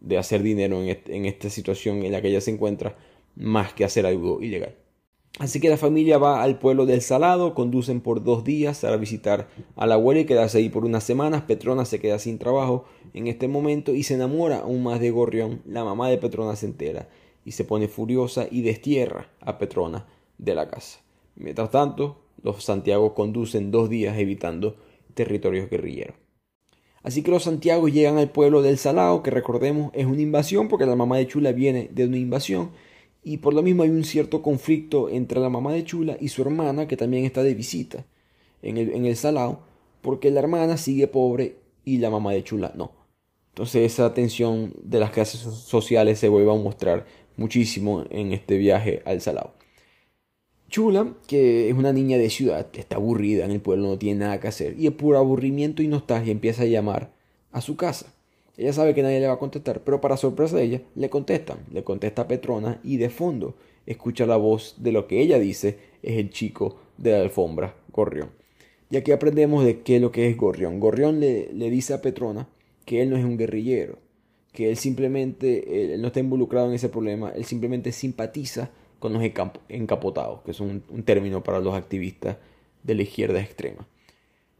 [0.00, 2.96] de hacer dinero en, en esta situación en la que ella se encuentra
[3.34, 4.74] más que hacer algo ilegal.
[5.38, 9.48] Así que la familia va al pueblo del Salado, conducen por dos días a visitar
[9.76, 11.42] a la abuela y quedarse ahí por unas semanas.
[11.42, 15.60] Petrona se queda sin trabajo en este momento y se enamora aún más de Gorrión.
[15.66, 17.10] La mamá de Petrona se entera
[17.44, 20.06] y se pone furiosa y destierra a Petrona
[20.38, 21.00] de la casa.
[21.34, 24.76] Mientras tanto, los Santiago conducen dos días evitando
[25.12, 26.16] territorios guerrilleros.
[27.02, 30.86] Así que los Santiago llegan al pueblo del Salado, que recordemos es una invasión porque
[30.86, 32.70] la mamá de Chula viene de una invasión
[33.26, 36.42] y por lo mismo hay un cierto conflicto entre la mamá de Chula y su
[36.42, 38.06] hermana que también está de visita
[38.62, 39.62] en el, en el Salao
[40.00, 42.92] porque la hermana sigue pobre y la mamá de Chula no.
[43.48, 47.04] Entonces esa tensión de las clases sociales se vuelve a mostrar
[47.36, 49.54] muchísimo en este viaje al Salao.
[50.68, 54.38] Chula, que es una niña de ciudad, está aburrida en el pueblo, no tiene nada
[54.38, 57.12] que hacer, y por aburrimiento y nostalgia empieza a llamar
[57.50, 58.06] a su casa.
[58.56, 61.58] Ella sabe que nadie le va a contestar, pero para sorpresa de ella, le contestan.
[61.72, 63.54] Le contesta a Petrona y de fondo
[63.84, 68.30] escucha la voz de lo que ella dice es el chico de la alfombra, Gorrión.
[68.90, 70.80] Y aquí aprendemos de qué es lo que es Gorrión.
[70.80, 72.48] Gorrión le, le dice a Petrona
[72.84, 73.98] que él no es un guerrillero,
[74.52, 79.22] que él simplemente él no está involucrado en ese problema, él simplemente simpatiza con los
[79.68, 82.36] encapotados, que es un, término para los activistas
[82.82, 83.86] de la izquierda extrema.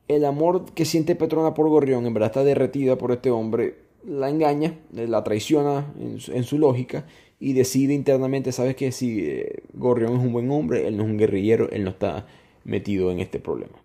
[0.09, 3.75] El amor que siente Petrona por Gorrión en verdad está derretida por este hombre,
[4.07, 7.07] la engaña, la traiciona en su, lógica
[7.41, 11.11] y decide internamente, sabes que si eh, Gorrión es un buen hombre, él no es
[11.11, 12.27] un guerrillero, él no está
[12.65, 13.83] metido en este problema.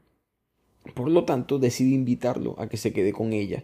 [0.93, 3.63] Por lo tanto, decide invitarlo a que se quede con ella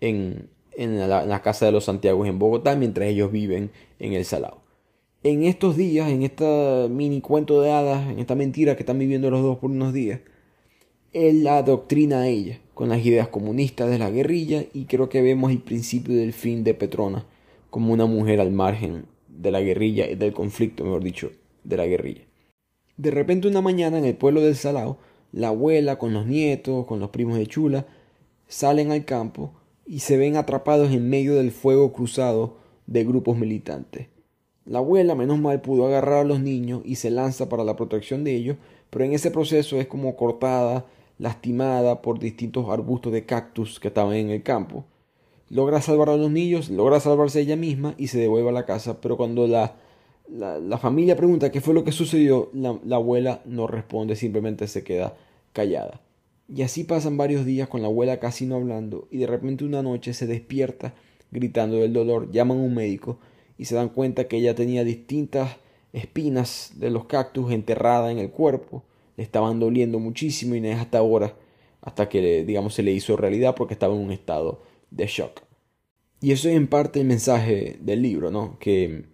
[0.00, 4.62] en, la, casa de los Santiagos en Bogotá mientras ellos viven en el Salado.
[5.22, 9.30] En estos días, en esta mini cuento de hadas, en esta mentira que están viviendo
[9.30, 10.20] los dos por unos días,
[11.12, 15.22] él la adoctrina a ella con las ideas comunistas de la guerrilla y creo que
[15.22, 17.26] vemos el principio del fin de Petrona
[17.70, 21.30] como una mujer al margen de la guerrilla y del conflicto, mejor dicho,
[21.64, 22.22] de la guerrilla.
[22.96, 24.98] De repente una mañana en el pueblo del Salao,
[25.32, 27.86] la abuela con los nietos, con los primos de Chula,
[28.46, 29.52] salen al campo
[29.86, 34.08] y se ven atrapados en medio del fuego cruzado de grupos militantes.
[34.64, 38.22] La abuela, menos mal, pudo agarrar a los niños y se lanza para la protección
[38.22, 38.56] de ellos,
[38.90, 40.86] pero en ese proceso es como cortada,
[41.22, 44.84] lastimada por distintos arbustos de cactus que estaban en el campo.
[45.50, 49.00] Logra salvar a los niños, logra salvarse ella misma y se devuelve a la casa,
[49.00, 49.76] pero cuando la,
[50.28, 55.14] la, familia pregunta qué fue lo que sucedió, la abuela no responde, simplemente se queda
[55.52, 56.00] callada.
[56.48, 59.80] Y así pasan varios días con la abuela casi no hablando y de repente una
[59.80, 60.92] noche se despierta
[61.30, 63.20] gritando del dolor, llaman a un médico
[63.56, 65.56] y se dan cuenta que ella tenía distintas
[65.92, 68.82] espinas de los cactus enterradas en el cuerpo,
[69.16, 71.36] le estaban doliendo muchísimo y no es hasta ahora,
[71.80, 75.42] hasta que digamos se le hizo realidad porque estaba en un estado de shock.
[76.20, 78.58] Y eso es en parte el mensaje del libro, ¿no?
[78.58, 79.06] Que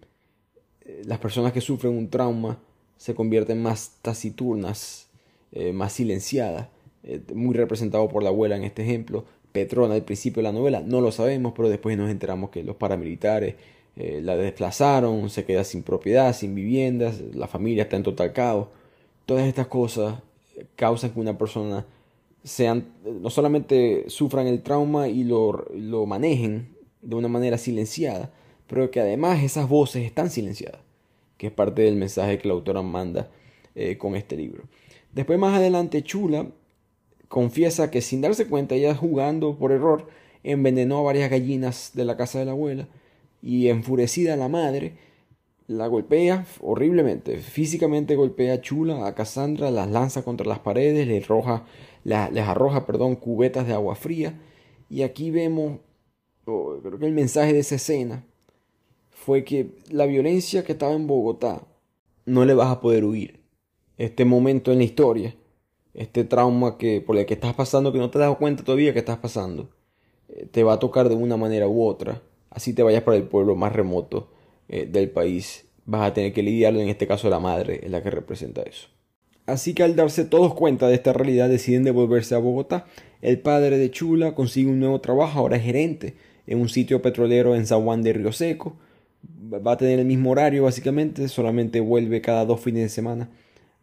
[0.81, 2.59] eh, las personas que sufren un trauma
[2.97, 5.09] se convierten más taciturnas,
[5.51, 6.67] eh, más silenciadas
[7.03, 9.25] eh, muy representado por la abuela en este ejemplo.
[9.51, 12.75] Petrona al principio de la novela, no lo sabemos, pero después nos enteramos que los
[12.75, 13.55] paramilitares
[13.95, 18.67] eh, la desplazaron, se queda sin propiedad, sin viviendas, la familia está en total caos.
[19.29, 20.15] Todas estas cosas
[20.55, 21.85] eh, causan que una persona
[22.43, 28.33] sean, no solamente sufran el trauma y lo, lo manejen de una manera silenciada,
[28.65, 30.81] pero que además esas voces están silenciadas,
[31.37, 33.29] que es parte del mensaje que la autora manda
[33.99, 34.63] con este libro.
[35.13, 36.47] Después más adelante Chula
[37.27, 40.07] confiesa que sin darse cuenta, ella jugando por error,
[40.43, 42.87] envenenó a varias gallinas de la casa de la abuela
[43.43, 44.93] y enfurecida la madre
[45.69, 51.23] la golpea horriblemente, físicamente golpea a Chula, a Cassandra, las lanza contra las paredes, les,
[51.23, 51.63] arroja,
[52.03, 54.33] les arroja perdón, cubetas de agua fría
[54.89, 55.77] y aquí vemos,
[56.43, 58.25] creo que el mensaje de esa escena
[59.11, 61.61] fue que la violencia que estaba en Bogotá
[62.25, 63.39] no le vas a poder huir.
[63.99, 65.35] Este momento en la historia
[65.93, 68.99] este trauma que, por el que estás pasando, que no te das cuenta todavía que
[68.99, 69.69] estás pasando,
[70.29, 72.23] eh, te va a tocar de una manera u otra.
[72.49, 74.29] Así te vayas para el pueblo más remoto
[74.69, 78.01] eh, del país, vas a tener que lidiarlo, en este caso la madre es la
[78.01, 78.87] que representa eso.
[79.45, 82.85] Así que al darse todos cuenta de esta realidad deciden devolverse a Bogotá.
[83.21, 86.15] El padre de Chula consigue un nuevo trabajo, ahora es gerente
[86.45, 88.77] en un sitio petrolero en San Juan de Río Seco.
[89.51, 93.29] Va a tener el mismo horario básicamente, solamente vuelve cada dos fines de semana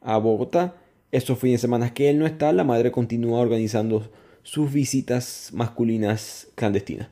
[0.01, 0.77] a Bogotá
[1.13, 4.11] estos fines de semana que él no está, la madre continúa organizando
[4.43, 7.09] sus visitas masculinas clandestinas.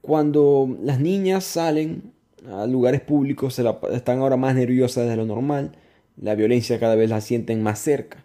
[0.00, 2.12] Cuando las niñas salen
[2.48, 5.72] a lugares públicos, se están ahora más nerviosas de lo normal,
[6.16, 8.24] la violencia cada vez la sienten más cerca.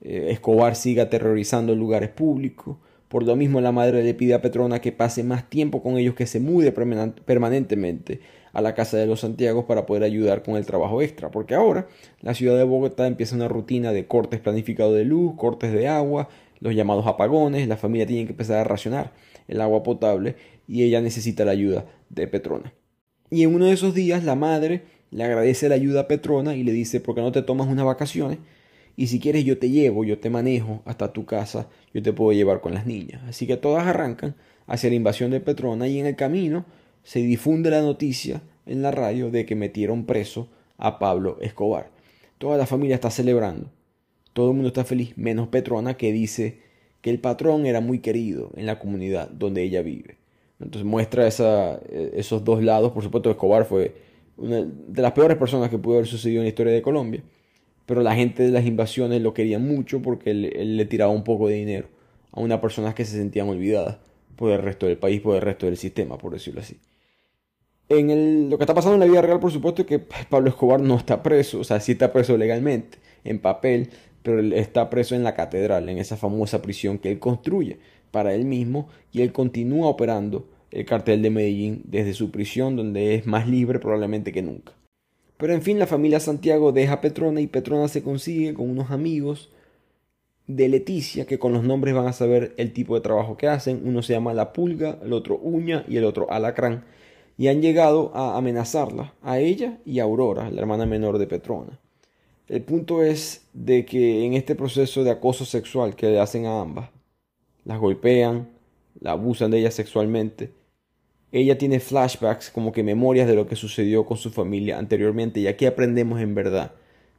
[0.00, 2.76] Eh, Escobar sigue aterrorizando lugares públicos.
[3.08, 6.14] Por lo mismo la madre le pide a Petrona que pase más tiempo con ellos,
[6.14, 8.20] que se mude permanentemente
[8.52, 11.86] a la casa de los Santiagos para poder ayudar con el trabajo extra, porque ahora
[12.20, 16.28] la ciudad de Bogotá empieza una rutina de cortes planificados de luz, cortes de agua,
[16.58, 19.12] los llamados apagones, la familia tiene que empezar a racionar
[19.46, 20.36] el agua potable
[20.66, 22.72] y ella necesita la ayuda de Petrona.
[23.30, 26.62] Y en uno de esos días la madre le agradece la ayuda a Petrona y
[26.62, 28.38] le dice, ¿por qué no te tomas unas vacaciones?
[28.96, 32.32] Y si quieres yo te llevo, yo te manejo hasta tu casa, yo te puedo
[32.32, 33.22] llevar con las niñas.
[33.28, 34.34] Así que todas arrancan
[34.66, 36.64] hacia la invasión de Petrona y en el camino
[37.02, 40.48] se difunde la noticia en la radio de que metieron preso
[40.78, 41.90] a Pablo Escobar.
[42.38, 43.70] Toda la familia está celebrando.
[44.32, 46.60] Todo el mundo está feliz, menos Petrona que dice
[47.00, 50.16] que el patrón era muy querido en la comunidad donde ella vive.
[50.60, 52.92] Entonces muestra eh, esos dos lados.
[52.92, 53.94] Por supuesto, Escobar fue
[54.36, 57.22] una de las peores personas que pudo haber sucedido en la historia de Colombia.
[57.84, 61.48] Pero la gente de las invasiones lo quería mucho porque él, le tiraba un poco
[61.48, 61.88] de dinero
[62.32, 63.98] a unas personas que se sentían olvidadas
[64.34, 66.78] por el resto del país, por el resto del sistema, por decirlo así.
[67.88, 70.80] En lo que está pasando en la vida real, por supuesto, es que Pablo Escobar
[70.80, 73.90] no está preso, o sea, sí está preso legalmente, en papel,
[74.24, 77.78] pero está preso en la catedral, en esa famosa prisión que él construye
[78.10, 83.14] para él mismo y él continúa operando el cartel de Medellín desde su prisión donde
[83.14, 84.72] es más libre probablemente que nunca.
[85.36, 88.90] Pero en fin, la familia Santiago deja a Petrona y Petrona se consigue con unos
[88.90, 89.50] amigos
[90.46, 93.82] de Leticia que con los nombres van a saber el tipo de trabajo que hacen.
[93.84, 96.84] Uno se llama La Pulga, el otro Uña y el otro Alacrán.
[97.36, 101.78] Y han llegado a amenazarla, a ella y a Aurora, la hermana menor de Petrona.
[102.48, 106.60] El punto es de que en este proceso de acoso sexual que le hacen a
[106.60, 106.88] ambas,
[107.66, 108.48] las golpean,
[109.00, 110.52] la abusan de ella sexualmente,
[111.32, 115.48] ella tiene flashbacks como que memorias de lo que sucedió con su familia anteriormente y
[115.48, 116.72] aquí aprendemos en verdad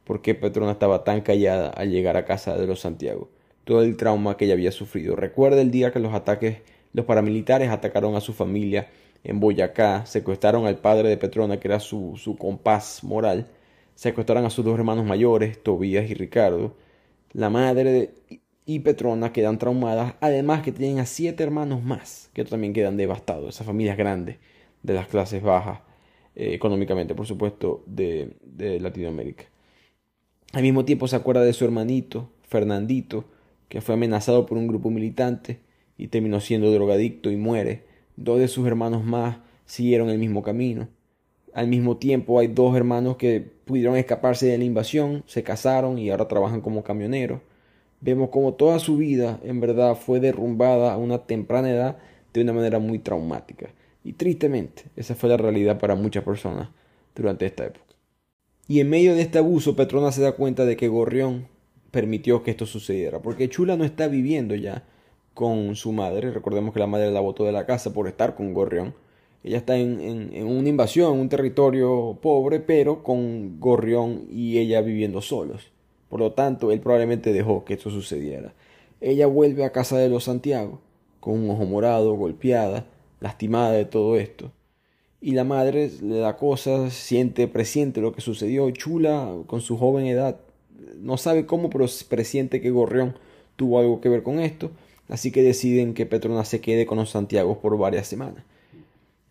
[0.04, 3.28] por qué Petrona estaba tan callada al llegar a casa de los Santiago,
[3.64, 5.14] todo el trauma que ella había sufrido.
[5.14, 6.62] Recuerda el día que los ataques,
[6.94, 8.88] los paramilitares atacaron a su familia
[9.22, 13.48] en Boyacá, secuestraron al padre de Petrona, que era su, su compás moral,
[13.94, 16.74] secuestraron a sus dos hermanos mayores, Tobías y Ricardo.
[17.32, 18.14] La madre
[18.68, 23.54] y Petrona quedan traumadas, además que tienen a siete hermanos más, que también quedan devastados,
[23.54, 24.36] esas familias grandes
[24.82, 25.80] de las clases bajas,
[26.36, 29.44] eh, económicamente, por supuesto, de, de Latinoamérica.
[30.52, 33.24] Al mismo tiempo se acuerda de su hermanito, Fernandito,
[33.70, 35.60] que fue amenazado por un grupo militante
[35.96, 37.84] y terminó siendo drogadicto y muere.
[38.16, 40.88] Dos de sus hermanos más siguieron el mismo camino.
[41.54, 46.10] Al mismo tiempo hay dos hermanos que pudieron escaparse de la invasión, se casaron y
[46.10, 47.40] ahora trabajan como camioneros.
[48.00, 51.98] Vemos como toda su vida en verdad fue derrumbada a una temprana edad
[52.32, 53.70] de una manera muy traumática.
[54.04, 56.68] Y tristemente, esa fue la realidad para muchas personas
[57.14, 57.84] durante esta época.
[58.68, 61.48] Y en medio de este abuso, Petrona se da cuenta de que Gorrión
[61.90, 64.84] permitió que esto sucediera, porque Chula no está viviendo ya
[65.34, 68.52] con su madre, recordemos que la madre la botó de la casa por estar con
[68.52, 68.94] Gorrión,
[69.44, 74.80] ella está en, en, una invasión, en un territorio pobre, pero con Gorrión y ella
[74.80, 75.70] viviendo solos.
[76.08, 78.54] Por lo tanto, él probablemente dejó que esto sucediera.
[79.00, 80.80] Ella vuelve a casa de los Santiago,
[81.20, 82.86] con un ojo morado, golpeada,
[83.20, 84.50] lastimada de todo esto
[85.20, 88.70] y la madre le da cosas, siente, presiente lo que sucedió.
[88.70, 90.40] Chula, con su joven edad,
[91.00, 93.16] no sabe cómo, pero presiente que Gorrión
[93.56, 94.70] tuvo algo que ver con esto,
[95.08, 98.44] así que deciden que Petrona se quede con los Santiago por varias semanas.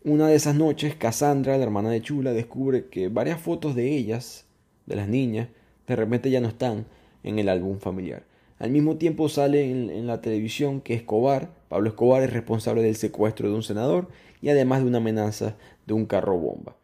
[0.04, 4.46] Una de esas noches, Cassandra, la hermana de Chula, descubre que varias fotos de ellas,
[4.86, 5.50] de las niñas,
[5.88, 6.86] de repente ya no están
[7.24, 8.24] en el álbum familiar.
[8.60, 13.50] Al mismo tiempo sale en, la televisión que Escobar, Pablo Escobar, es responsable del secuestro
[13.50, 14.08] de un senador
[14.42, 16.76] y además de una amenaza de un carro bomba.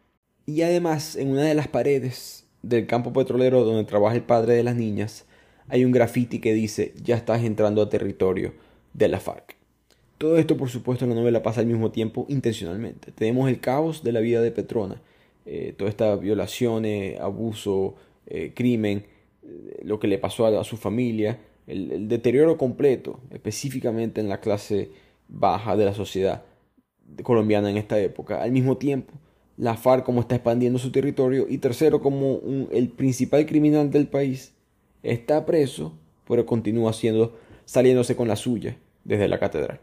[0.45, 4.63] Y además, en una de las paredes del campo petrolero donde trabaja el padre de
[4.63, 5.25] las niñas,
[5.67, 8.53] hay un grafiti que dice ya estás entrando a territorio
[8.93, 9.55] de la FARC.
[10.17, 13.11] Todo esto, por supuesto, en la novela pasa al mismo tiempo intencionalmente.
[13.11, 15.01] Tenemos el caos de la vida de Petrona,
[15.45, 17.95] eh, toda esta violaciones, abuso,
[18.27, 19.05] eh, crimen,
[19.43, 24.91] eh, lo que le pasó a su familia, el, deterioro completo, específicamente en la clase
[25.27, 26.43] baja de la sociedad
[27.23, 28.41] colombiana en esta época.
[28.41, 29.13] Al mismo tiempo,
[29.57, 34.53] la FARC como está expandiendo su territorio y tercero, como el principal criminal del país
[35.03, 35.93] está preso,
[36.27, 39.79] pero continúa siendo, saliéndose con la suya desde la catedral.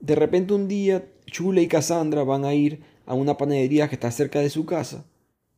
[0.00, 4.10] De repente un día, Chule y Cassandra van a ir a una panadería que está
[4.10, 5.04] cerca de su casa.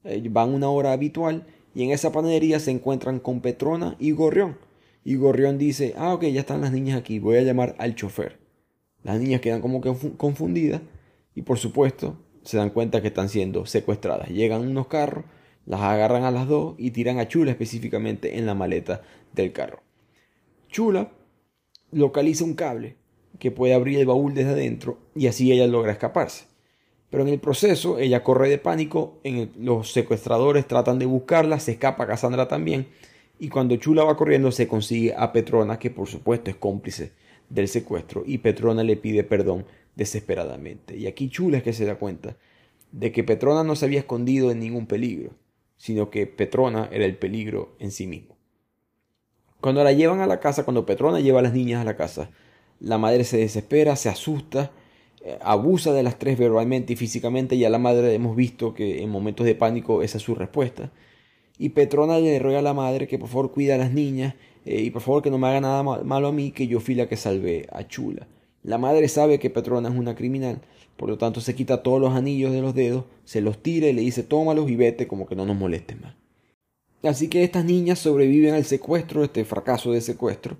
[0.04, 1.46] Eh, van una hora habitual
[1.78, 4.58] y en esa panadería se encuentran con Petrona y Gorrión
[5.04, 8.40] y Gorrión dice, ah, ok, ya están las niñas aquí, voy a llamar al chofer.
[9.04, 10.82] Las niñas quedan como que confundidas
[11.36, 14.28] y por supuesto se dan cuenta que están siendo secuestradas.
[14.28, 15.24] Llegan unos carros,
[15.66, 19.02] las agarran a las dos y tiran a Chula específicamente en la maleta
[19.32, 19.80] del carro.
[20.66, 21.12] Chula
[21.92, 22.96] localiza un cable
[23.38, 26.46] que puede abrir el baúl desde adentro y así ella logra escaparse.
[27.10, 31.72] Pero en el proceso ella corre de pánico, en los secuestradores tratan de buscarla, se
[31.72, 32.88] escapa Cassandra también
[33.38, 37.12] y cuando Chula va corriendo se consigue a Petrona, que por supuesto es cómplice
[37.48, 40.96] del secuestro, y Petrona le pide perdón desesperadamente.
[40.96, 42.36] Y aquí Chula es que se da cuenta
[42.92, 45.30] de que Petrona no se había escondido en ningún peligro,
[45.76, 48.36] sino que Petrona era el peligro en sí mismo.
[49.60, 52.30] Cuando la llevan a la casa, cuando Petrona lleva a las niñas a la casa,
[52.80, 54.72] la madre se desespera, se asusta,
[55.42, 59.10] abusa de las tres verbalmente y físicamente, y a la madre hemos visto que en
[59.10, 60.90] momentos de pánico esa es su respuesta.
[61.58, 64.80] Y Petrona le ruega a la madre que por favor cuida a las niñas eh,
[64.80, 67.08] y por favor que no me haga nada malo a mí, que yo fui la
[67.08, 68.28] que salvé a Chula.
[68.62, 70.60] La madre sabe que Petrona es una criminal,
[70.96, 73.92] por lo tanto se quita todos los anillos de los dedos, se los tira y
[73.92, 76.14] le dice tómalos y vete como que no nos molestes más.
[77.02, 80.56] Así que estas niñas sobreviven al secuestro, este fracaso de secuestro.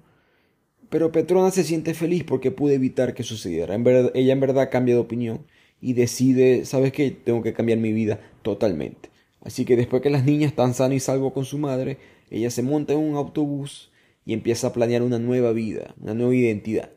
[0.88, 3.74] Pero Petrona se siente feliz porque pudo evitar que sucediera.
[3.74, 5.44] En ella en verdad cambia de opinión
[5.80, 7.10] y decide, ¿sabes qué?
[7.10, 9.10] Tengo que cambiar mi vida totalmente.
[9.40, 11.98] Así que después que las niñas están sanas y salvo con su madre,
[12.30, 13.90] ella se monta en un autobús
[14.24, 16.90] y empieza a planear una nueva vida, una nueva identidad.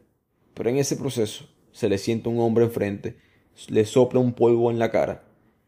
[0.54, 3.16] Pero en ese proceso se le siente un hombre enfrente,
[3.70, 5.24] le sopla un polvo en la cara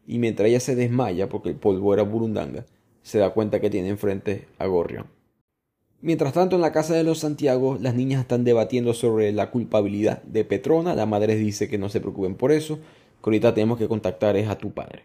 [0.06, 2.66] y mientras ella se desmaya porque el polvo era burundanga,
[3.02, 5.06] se da cuenta que tiene enfrente a Gorrión.
[6.04, 10.22] Mientras tanto, en la casa de los Santiago, las niñas están debatiendo sobre la culpabilidad
[10.24, 10.94] de Petrona.
[10.94, 12.82] La madre dice que no se preocupen por eso, que
[13.30, 15.04] ahorita tenemos que contactar es a tu padre.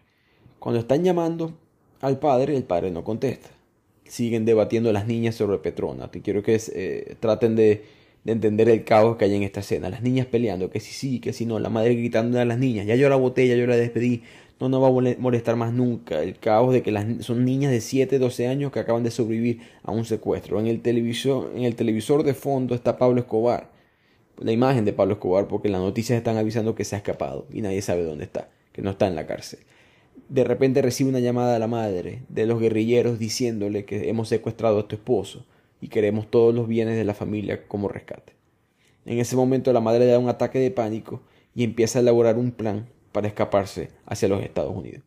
[0.58, 1.54] Cuando están llamando
[2.02, 3.48] al padre, el padre no contesta.
[4.04, 6.10] Siguen debatiendo las niñas sobre Petrona.
[6.10, 7.82] Te quiero que eh, traten de,
[8.24, 9.88] de, entender el caos que hay en esta escena.
[9.88, 11.58] Las niñas peleando, que sí, sí, que sí, no.
[11.58, 14.22] La madre gritando a las niñas, ya yo la boté, ya yo la despedí
[14.60, 16.22] no nos va a molestar más nunca.
[16.22, 19.90] El caos de que son niñas de 7, 12 años que acaban de sobrevivir a
[19.90, 20.60] un secuestro.
[20.60, 23.70] En el, televisor, en el televisor de fondo está Pablo Escobar.
[24.38, 27.62] La imagen de Pablo Escobar porque las noticias están avisando que se ha escapado y
[27.62, 29.60] nadie sabe dónde está, que no está en la cárcel.
[30.28, 34.80] De repente recibe una llamada a la madre de los guerrilleros diciéndole que hemos secuestrado
[34.80, 35.46] a tu esposo
[35.80, 38.34] y queremos todos los bienes de la familia como rescate.
[39.06, 41.22] En ese momento la madre le da un ataque de pánico
[41.54, 45.02] y empieza a elaborar un plan para escaparse hacia los Estados Unidos.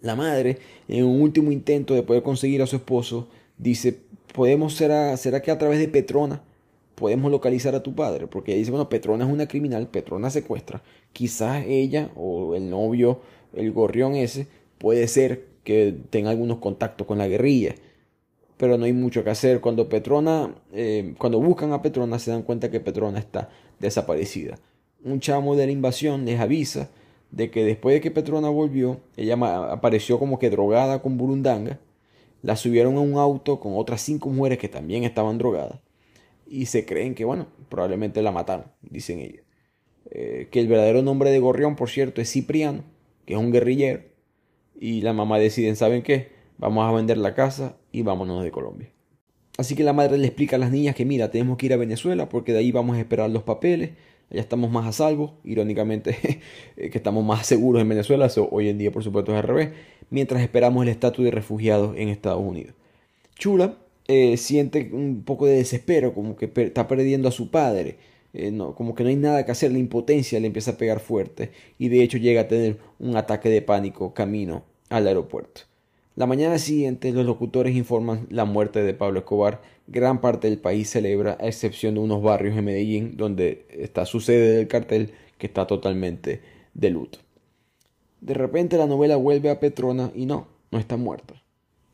[0.00, 0.58] La madre,
[0.88, 3.98] en un último intento de poder conseguir a su esposo, dice,
[4.34, 6.42] podemos será, será que a través de Petrona
[6.94, 10.82] podemos localizar a tu padre, porque ella dice, bueno, Petrona es una criminal, Petrona secuestra,
[11.12, 13.20] quizás ella o el novio,
[13.54, 14.48] el gorrión ese,
[14.78, 17.74] puede ser que tenga algunos contactos con la guerrilla,
[18.56, 19.60] pero no hay mucho que hacer.
[19.60, 24.58] Cuando Petrona, eh, cuando buscan a Petrona se dan cuenta que Petrona está desaparecida.
[25.04, 26.88] Un chamo de la invasión les avisa
[27.30, 29.36] de que después de que Petrona volvió, ella
[29.70, 31.80] apareció como que drogada con burundanga,
[32.42, 35.80] la subieron a un auto con otras cinco mujeres que también estaban drogadas
[36.46, 39.42] y se creen que, bueno, probablemente la mataron, dicen ellas.
[40.10, 42.84] Eh, que el verdadero nombre de Gorrión, por cierto, es Cipriano,
[43.24, 44.02] que es un guerrillero,
[44.78, 46.30] y la mamá deciden, ¿saben qué?
[46.58, 48.92] Vamos a vender la casa y vámonos de Colombia.
[49.58, 51.78] Así que la madre le explica a las niñas que, mira, tenemos que ir a
[51.78, 53.92] Venezuela porque de ahí vamos a esperar los papeles,
[54.30, 56.16] allá estamos más a salvo, irónicamente
[56.76, 59.70] eh, que estamos más seguros en Venezuela, hoy en día por supuesto es al revés,
[60.10, 62.74] mientras esperamos el estatus de refugiados en Estados Unidos.
[63.36, 63.76] Chula
[64.08, 67.98] eh, siente un poco de desespero, como que está perdiendo a su padre,
[68.34, 71.52] eh, como que no hay nada que hacer, la impotencia le empieza a pegar fuerte
[71.78, 75.62] y de hecho llega a tener un ataque de pánico camino al aeropuerto.
[76.16, 79.60] La mañana siguiente los locutores informan la muerte de Pablo Escobar.
[79.88, 84.20] Gran parte del país celebra, a excepción de unos barrios en Medellín, donde está su
[84.20, 86.40] sede del cartel, que está totalmente
[86.74, 87.18] de luto.
[88.20, 91.34] De repente la novela vuelve a Petrona y no, no está muerta.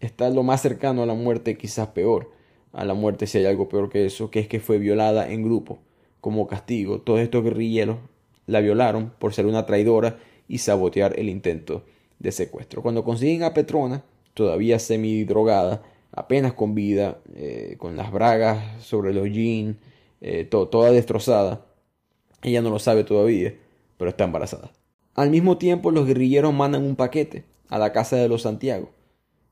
[0.01, 2.31] Está lo más cercano a la muerte, quizás peor.
[2.73, 5.43] A la muerte si hay algo peor que eso, que es que fue violada en
[5.43, 5.79] grupo.
[6.21, 7.99] Como castigo, todos estos guerrilleros
[8.47, 10.19] la violaron por ser una traidora
[10.49, 11.85] y sabotear el intento
[12.19, 12.83] de secuestro.
[12.83, 15.83] Cuando consiguen a Petrona, todavía semi-drogada,
[16.13, 19.77] apenas con vida, eh, con las bragas sobre los jeans,
[20.21, 21.67] eh, toda destrozada.
[22.43, 23.55] Ella no lo sabe todavía,
[23.97, 24.71] pero está embarazada.
[25.15, 28.91] Al mismo tiempo, los guerrilleros mandan un paquete a la casa de los Santiago,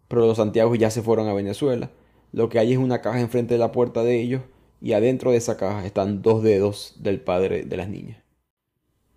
[0.08, 1.90] pero los Santiago ya se fueron a Venezuela.
[2.32, 4.42] Lo que hay es una caja enfrente de la puerta de ellos
[4.80, 8.18] y adentro de esa caja están dos dedos del padre de las niñas.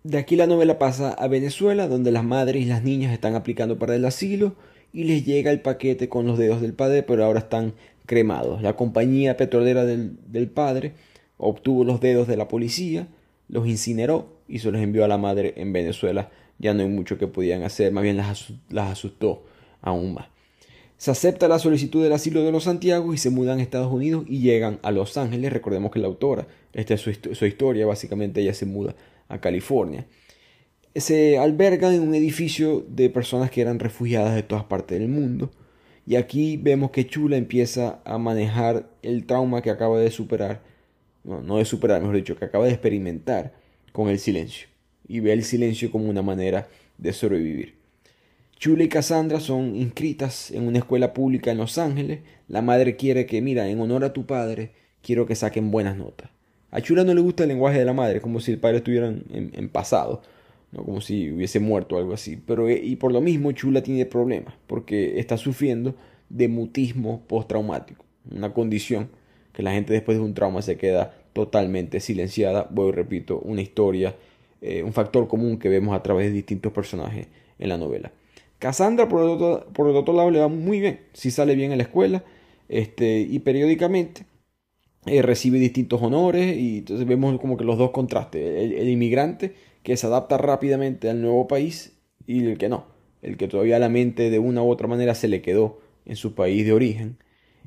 [0.02, 3.78] De aquí la novela pasa a Venezuela, donde las madres y las niñas están aplicando
[3.78, 4.54] para el asilo
[4.94, 7.74] y les llega el paquete con los dedos del padre, pero ahora están
[8.06, 8.62] cremados.
[8.62, 10.92] La compañía petrolera del, padre
[11.36, 13.08] obtuvo los dedos de la policía,
[13.48, 16.30] los incineró y se los envió a la madre en Venezuela.
[16.58, 19.44] Ya no hay mucho que podían hacer, más bien las, asustó
[19.82, 20.28] aún más.
[20.96, 24.24] Se acepta la solicitud del asilo de los Santiago y se mudan a Estados Unidos
[24.28, 25.52] y llegan a Los Ángeles.
[25.52, 28.94] Recordemos que la autora, esta es su historia, básicamente ella se muda
[29.28, 30.06] a California
[31.00, 35.50] se albergan en un edificio de personas que eran refugiadas de todas partes del mundo.
[36.06, 40.62] Y aquí vemos que Chula empieza a manejar el trauma que acaba de superar,
[41.24, 43.54] no, no de superar, mejor dicho, que acaba de experimentar
[43.92, 44.68] con el silencio.
[45.08, 46.68] Y ve el silencio como una manera
[46.98, 47.74] de sobrevivir.
[48.58, 52.20] Chula y Cassandra son inscritas en una escuela pública en Los Ángeles.
[52.48, 54.70] La madre quiere que, mira, en honor a tu padre,
[55.02, 56.30] quiero que saquen buenas notas.
[56.70, 59.08] A Chula no le gusta el lenguaje de la madre, como si el padre estuviera
[59.08, 60.22] en pasado
[60.82, 62.36] como si hubiese muerto o algo así.
[62.36, 65.94] Pero, eh, y por lo mismo, Chula tiene problemas, porque está sufriendo
[66.28, 69.10] de mutismo postraumático, una condición
[69.52, 72.68] que la gente después de un trauma se queda totalmente silenciada.
[72.70, 74.16] Voy, repito, una historia,
[74.60, 78.12] eh, un factor común que vemos a través de distintos personajes en la novela.
[78.58, 81.78] Cassandra, por otro, por el otro lado, le va muy bien, si sale bien en
[81.78, 82.24] la escuela,
[82.68, 84.24] este, y periódicamente
[85.06, 89.54] eh, recibe distintos honores, y entonces vemos como que los dos contrastes, el inmigrante
[89.84, 91.92] que se adapta rápidamente al nuevo país
[92.26, 92.86] y el que no,
[93.22, 96.34] el que todavía la mente de una u otra manera se le quedó en su
[96.34, 97.18] país de origen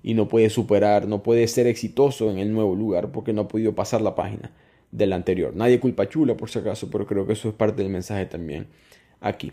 [0.02, 3.48] y no puede superar, no puede ser exitoso en el nuevo lugar porque no ha
[3.48, 4.52] podido pasar la página
[4.92, 5.56] del anterior.
[5.56, 8.68] Nadie culpa Chula por si acaso, pero creo que eso es parte del mensaje también
[9.22, 9.52] aquí.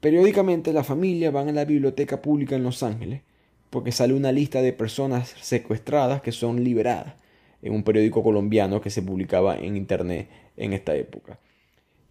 [0.00, 3.22] Periódicamente la familia van a la biblioteca pública en Los Ángeles
[3.70, 7.14] porque sale una lista de personas secuestradas que son liberadas
[7.62, 11.38] en un periódico colombiano que se publicaba en internet en esta época.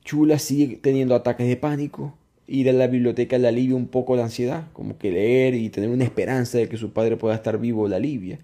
[0.05, 2.13] Chula sigue teniendo ataques de pánico,
[2.47, 5.89] ir a la biblioteca le alivia un poco la ansiedad, como que leer y tener
[5.89, 8.39] una esperanza de que su padre pueda estar vivo la alivia.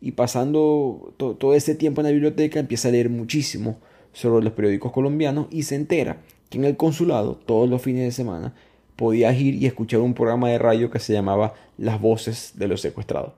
[0.00, 3.78] Y pasando todo ese tiempo en la biblioteca empieza a leer muchísimo
[4.12, 8.12] sobre los periódicos colombianos y se entera que en el consulado todos los fines de
[8.12, 8.54] semana
[8.96, 12.80] podías ir y escuchar un programa de radio que se llamaba Las voces de los
[12.80, 13.34] secuestrados.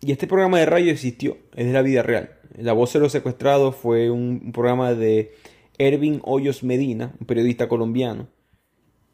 [0.00, 2.30] Y este programa de radio existió, es de la vida real.
[2.58, 5.32] La voz de los secuestrados fue un programa de
[5.80, 8.28] Ervin Hoyos Medina, un periodista colombiano,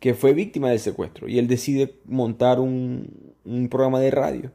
[0.01, 1.29] que fue víctima del secuestro.
[1.29, 3.35] Y él decide montar un,
[3.71, 4.51] programa de radio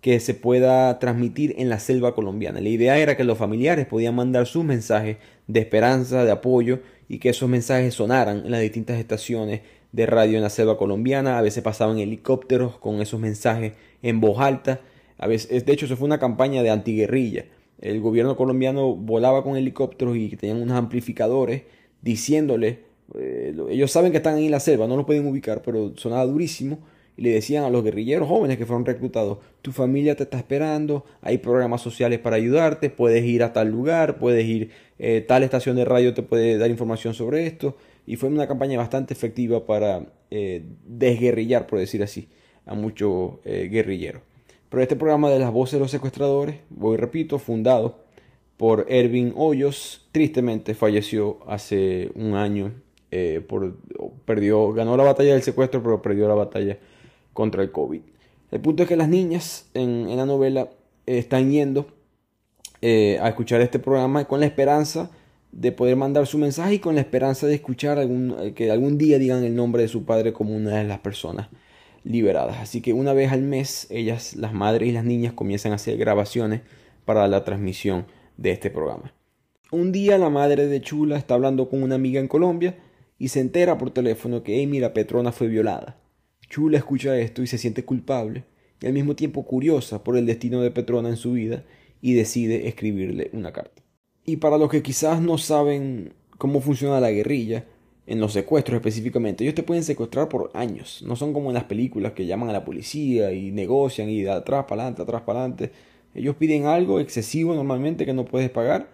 [0.00, 2.60] que se pueda transmitir en la selva colombiana.
[2.60, 5.16] La idea era que los familiares podían mandar sus mensajes
[5.48, 6.78] de esperanza, de apoyo,
[7.08, 11.36] y que esos mensajes sonaran en las distintas estaciones de radio en la selva colombiana.
[11.36, 13.72] A veces pasaban helicópteros con esos mensajes
[14.02, 14.80] en voz alta.
[15.18, 17.46] A veces, de hecho, eso fue una campaña de antiguerrilla.
[17.80, 21.62] El gobierno colombiano volaba con helicópteros y tenían unos amplificadores
[22.02, 22.80] diciéndole,
[23.18, 26.26] eh, ellos saben que están ahí en la selva, no lo pueden ubicar, pero sonaba
[26.26, 26.78] durísimo.
[27.16, 31.04] Y le decían a los guerrilleros jóvenes que fueron reclutados, tu familia te está esperando,
[31.20, 35.76] hay programas sociales para ayudarte, puedes ir a tal lugar, puedes ir, eh, tal estación
[35.76, 37.76] de radio te puede dar información sobre esto
[38.06, 42.28] y fue una campaña bastante efectiva para eh, desguerrillar, por decir así,
[42.66, 44.22] a muchos eh, guerrilleros.
[44.70, 47.98] Pero este programa de las voces de los secuestradores, voy repito, fundado
[48.56, 52.72] por Ervin Hoyos, tristemente falleció hace un año.
[53.10, 53.44] Eh,
[54.24, 56.78] perdió, ganó la batalla del secuestro, pero perdió la batalla
[57.32, 58.00] contra el COVID.
[58.52, 60.70] El punto es que las niñas en, la novela
[61.06, 61.88] están yendo
[62.82, 65.10] a escuchar este programa con la esperanza
[65.52, 68.98] de poder mandar su mensaje y con la esperanza de escuchar algún, eh, que algún
[68.98, 71.48] día digan el nombre de su padre como una de las personas
[72.04, 72.58] liberadas.
[72.58, 75.96] Así que una vez al mes, ellas, las madres y las niñas, comienzan a hacer
[75.96, 76.62] grabaciones
[77.04, 79.12] para la transmisión de este programa.
[79.70, 82.76] Un día la madre de Chula está hablando con una amiga en Colombia
[83.18, 86.00] y se entera por teléfono que, hey, mira, Petrona fue violada.
[86.48, 88.44] Chula escucha esto y se siente culpable
[88.80, 91.64] y al mismo tiempo curiosa por el destino de Petrona en su vida
[92.00, 93.82] y decide escribirle una carta.
[94.24, 97.66] Y para los que quizás no saben cómo funciona la guerrilla,
[98.10, 101.00] en los secuestros específicamente, ellos te pueden secuestrar por años.
[101.06, 104.32] No son como en las películas que llaman a la policía y negocian y de
[104.32, 105.70] atrás para adelante, atrás para adelante.
[106.12, 108.88] Ellos piden algo excesivo normalmente que no puedes pagar.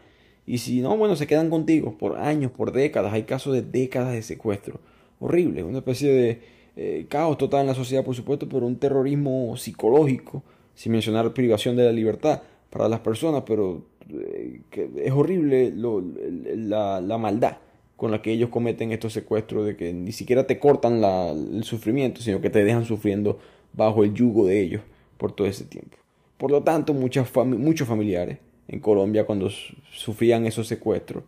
[0.47, 3.14] Y si no, bueno, se quedan contigo por años, por décadas.
[3.14, 4.81] Hay casos de décadas de secuestro.
[5.19, 6.41] Horrible, una especie de
[6.77, 10.43] eh, caos total en la sociedad, por supuesto, pero un terrorismo psicológico,
[10.75, 17.17] sin mencionar privación de la libertad para las personas, pero eh, que es horrible la,
[17.19, 17.57] maldad
[17.97, 22.20] con la que ellos cometen estos secuestros, de que ni siquiera te cortan el sufrimiento,
[22.20, 23.38] sino que te dejan sufriendo
[23.72, 24.82] bajo el yugo de ellos
[25.16, 25.97] por todo ese tiempo.
[26.36, 28.38] Por lo tanto, muchos familiares
[28.68, 29.49] en Colombia cuando
[29.92, 31.24] sufrían esos secuestros,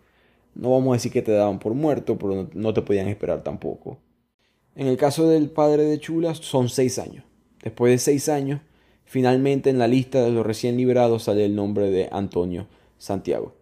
[0.55, 3.99] no vamos a decir que te daban por muerto, pero no te podían esperar tampoco.
[4.75, 7.25] En el caso del padre de Chula son seis años.
[7.63, 8.61] Después de seis años,
[9.09, 12.67] Finalmente en la lista de los recién liberados sale el nombre de Antonio
[12.99, 13.58] Santiago.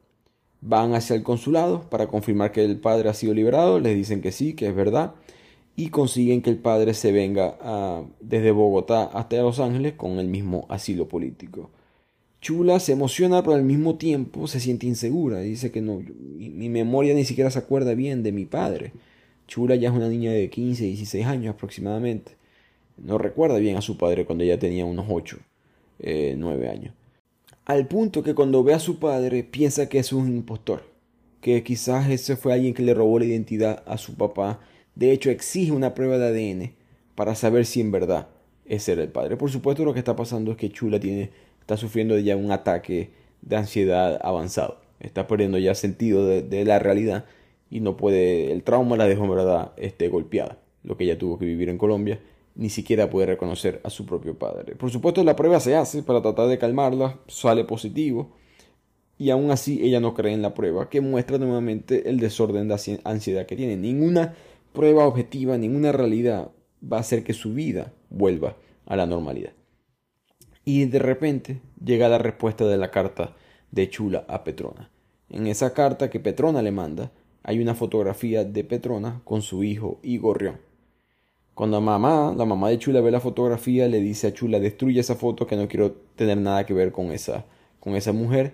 [0.67, 4.33] Van hacia el consulado para confirmar que el padre ha sido liberado, les dicen que
[4.33, 5.15] sí, que es verdad,
[5.77, 10.29] y consiguen que el padre se venga ah, desde Bogotá hasta Los Ángeles con el
[10.29, 11.71] mismo asilo político.
[12.41, 15.41] Chula se emociona, pero al mismo tiempo se siente insegura.
[15.41, 18.93] Dice que no, mi, memoria ni siquiera se acuerda bien de mi padre.
[19.47, 22.33] Chula ya es una niña de 15, 16 años aproximadamente
[22.97, 25.39] no recuerda bien a su padre cuando ella tenía unos 8,
[25.99, 26.95] 9 eh, años.
[27.67, 30.85] Al punto que cuando ve a su padre piensa que es un impostor,
[31.41, 34.61] que quizás ese fue alguien que le robó la identidad a su papá.
[34.95, 36.73] De hecho, exige una prueba de ADN
[37.17, 38.29] para saber si en verdad
[38.67, 39.37] ese era el padre.
[39.37, 43.11] Por supuesto, lo que está pasando es que Chula tiene, está sufriendo ya un ataque
[43.43, 44.81] de ansiedad avanzado.
[45.01, 47.25] Está perdiendo ya sentido de, la realidad
[47.69, 51.37] y no puede, el trauma la dejó en verdad este, golpeada, lo que ella tuvo
[51.37, 52.21] que vivir en Colombia
[52.57, 54.75] ni siquiera puede reconocer a su propio padre.
[54.75, 58.33] Por supuesto, la prueba se hace para tratar de calmarla, sale positivo,
[59.19, 63.01] y aún así ella no cree en la prueba, que muestra nuevamente el desorden de
[63.05, 63.77] ansiedad que tiene.
[63.77, 64.35] Ninguna
[64.73, 66.51] prueba objetiva, ninguna realidad
[66.83, 69.53] va a hacer que su vida vuelva a la normalidad.
[70.65, 73.37] Y de repente llega la respuesta de la carta
[73.71, 74.91] de Chula a Petrona.
[75.29, 80.01] En esa carta que Petrona le manda hay una fotografía de Petrona con su hijo
[80.03, 80.19] y
[81.57, 85.15] Cuando mamá, la mamá de Chula ve la fotografía, le dice a Chula, destruye esa
[85.15, 87.47] foto que no quiero tener nada que ver con esa,
[87.81, 88.53] con esa mujer.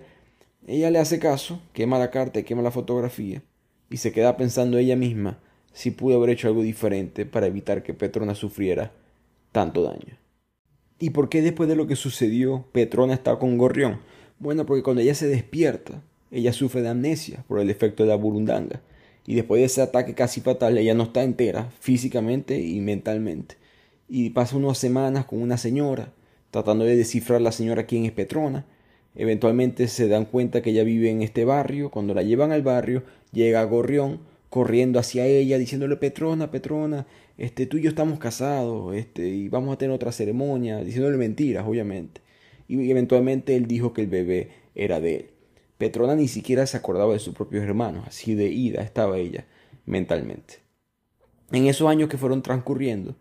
[0.67, 3.43] Ella le hace caso, quema la carta y quema la fotografía,
[3.89, 5.37] y se queda pensando ella misma
[5.73, 8.93] si pudo haber hecho algo diferente para evitar que Petrona sufriera
[9.51, 10.17] tanto daño.
[10.97, 13.99] ¿Y por qué después de lo que sucedió Petrona está con Gorrión?
[14.39, 16.01] Bueno, porque cuando ella se despierta,
[16.31, 18.79] ella sufre de amnesia por el efecto de la burundanga
[19.25, 23.55] y después de ese ataque casi fatal, ella no está entera, físicamente y mentalmente.
[24.09, 26.11] Y pasa unas semanas con una señora,
[26.51, 28.65] tratando de descifrar la señora quién es Petrona.
[29.15, 31.89] Eventualmente se dan cuenta que ella vive en este barrio.
[31.89, 34.19] Cuando la llevan al barrio, llega Gorrión
[34.49, 37.07] corriendo hacia ella, diciéndole Petrona, Petrona,
[37.37, 41.65] este, tú y yo estamos casados, este, y vamos a tener otra ceremonia, diciéndole mentiras,
[41.67, 42.21] obviamente.
[42.67, 45.32] Y eventualmente él dijo que el bebé era de él.
[45.83, 49.45] Petrona ni siquiera se acordaba de sus propios hermanos, así de ida estaba ella
[49.85, 50.59] mentalmente.
[51.51, 53.17] En esos años que fueron transcurriendo,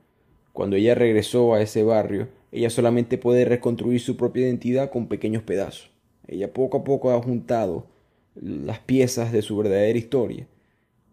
[0.52, 5.42] cuando ella regresó a ese barrio, ella solamente puede reconstruir su propia identidad con pequeños
[5.42, 5.90] pedazos.
[6.28, 7.88] Ella poco a poco ha juntado
[8.36, 10.46] las piezas de su verdadera historia,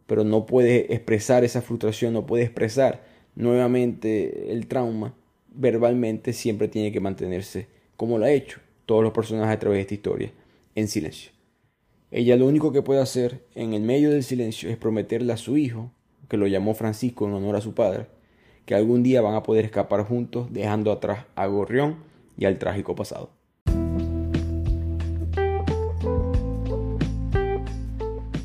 [0.06, 5.16] pero no puede expresar esa frustración, no puede expresar nuevamente el trauma
[5.52, 7.66] verbalmente, siempre tiene que mantenerse
[7.97, 10.32] como lo ha hecho todos los personajes a través de esta historia,
[10.76, 11.39] en silencio.
[12.12, 15.57] Ella lo único que puede hacer en el medio del silencio es prometerle a su
[15.57, 15.91] hijo,
[16.28, 18.07] que lo llamó Francisco en honor a su padre,
[18.66, 21.97] que algún día van a poder escapar juntos dejando atrás a Gorrión
[22.36, 23.30] y al trágico pasado.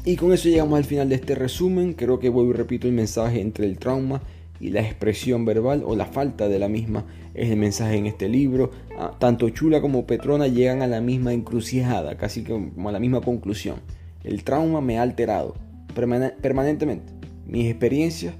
[0.07, 1.95] Y con eso llegamos al final de este resumen.
[1.95, 4.21] Creo que vuelvo y repito el mensaje entre el trauma
[4.61, 8.29] y la expresión verbal o la falta de la misma es el mensaje en este
[8.29, 8.71] libro.
[8.99, 13.21] Ah, tanto Chula como Petrona llegan a la misma encrucijada, casi como a la misma
[13.21, 13.77] conclusión.
[14.23, 15.55] El trauma me ha alterado
[15.95, 17.13] permanentemente.
[17.47, 18.35] Mis experiencias,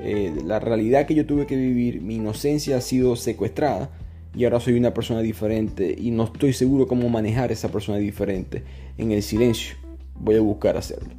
[0.00, 3.90] eh, la realidad que yo tuve que vivir, mi inocencia ha sido secuestrada
[4.34, 8.62] y ahora soy una persona diferente y no estoy seguro cómo manejar esa persona diferente
[8.98, 9.76] en el silencio.
[10.14, 11.10] Voy a buscar hacerlo.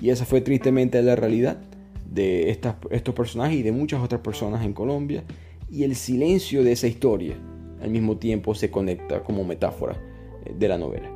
[0.00, 1.58] Y esa fue tristemente la realidad
[2.14, 5.24] de estos personajes y de muchas otras personas en Colombia
[5.68, 7.36] y el silencio de esa historia
[7.82, 9.96] al mismo tiempo se conecta como metáfora
[10.44, 11.10] eh, de la novela.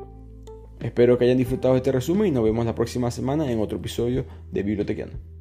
[0.81, 4.25] Espero que hayan disfrutado este resumen y nos vemos la próxima semana en otro episodio
[4.51, 5.38] de Bibliotequiano.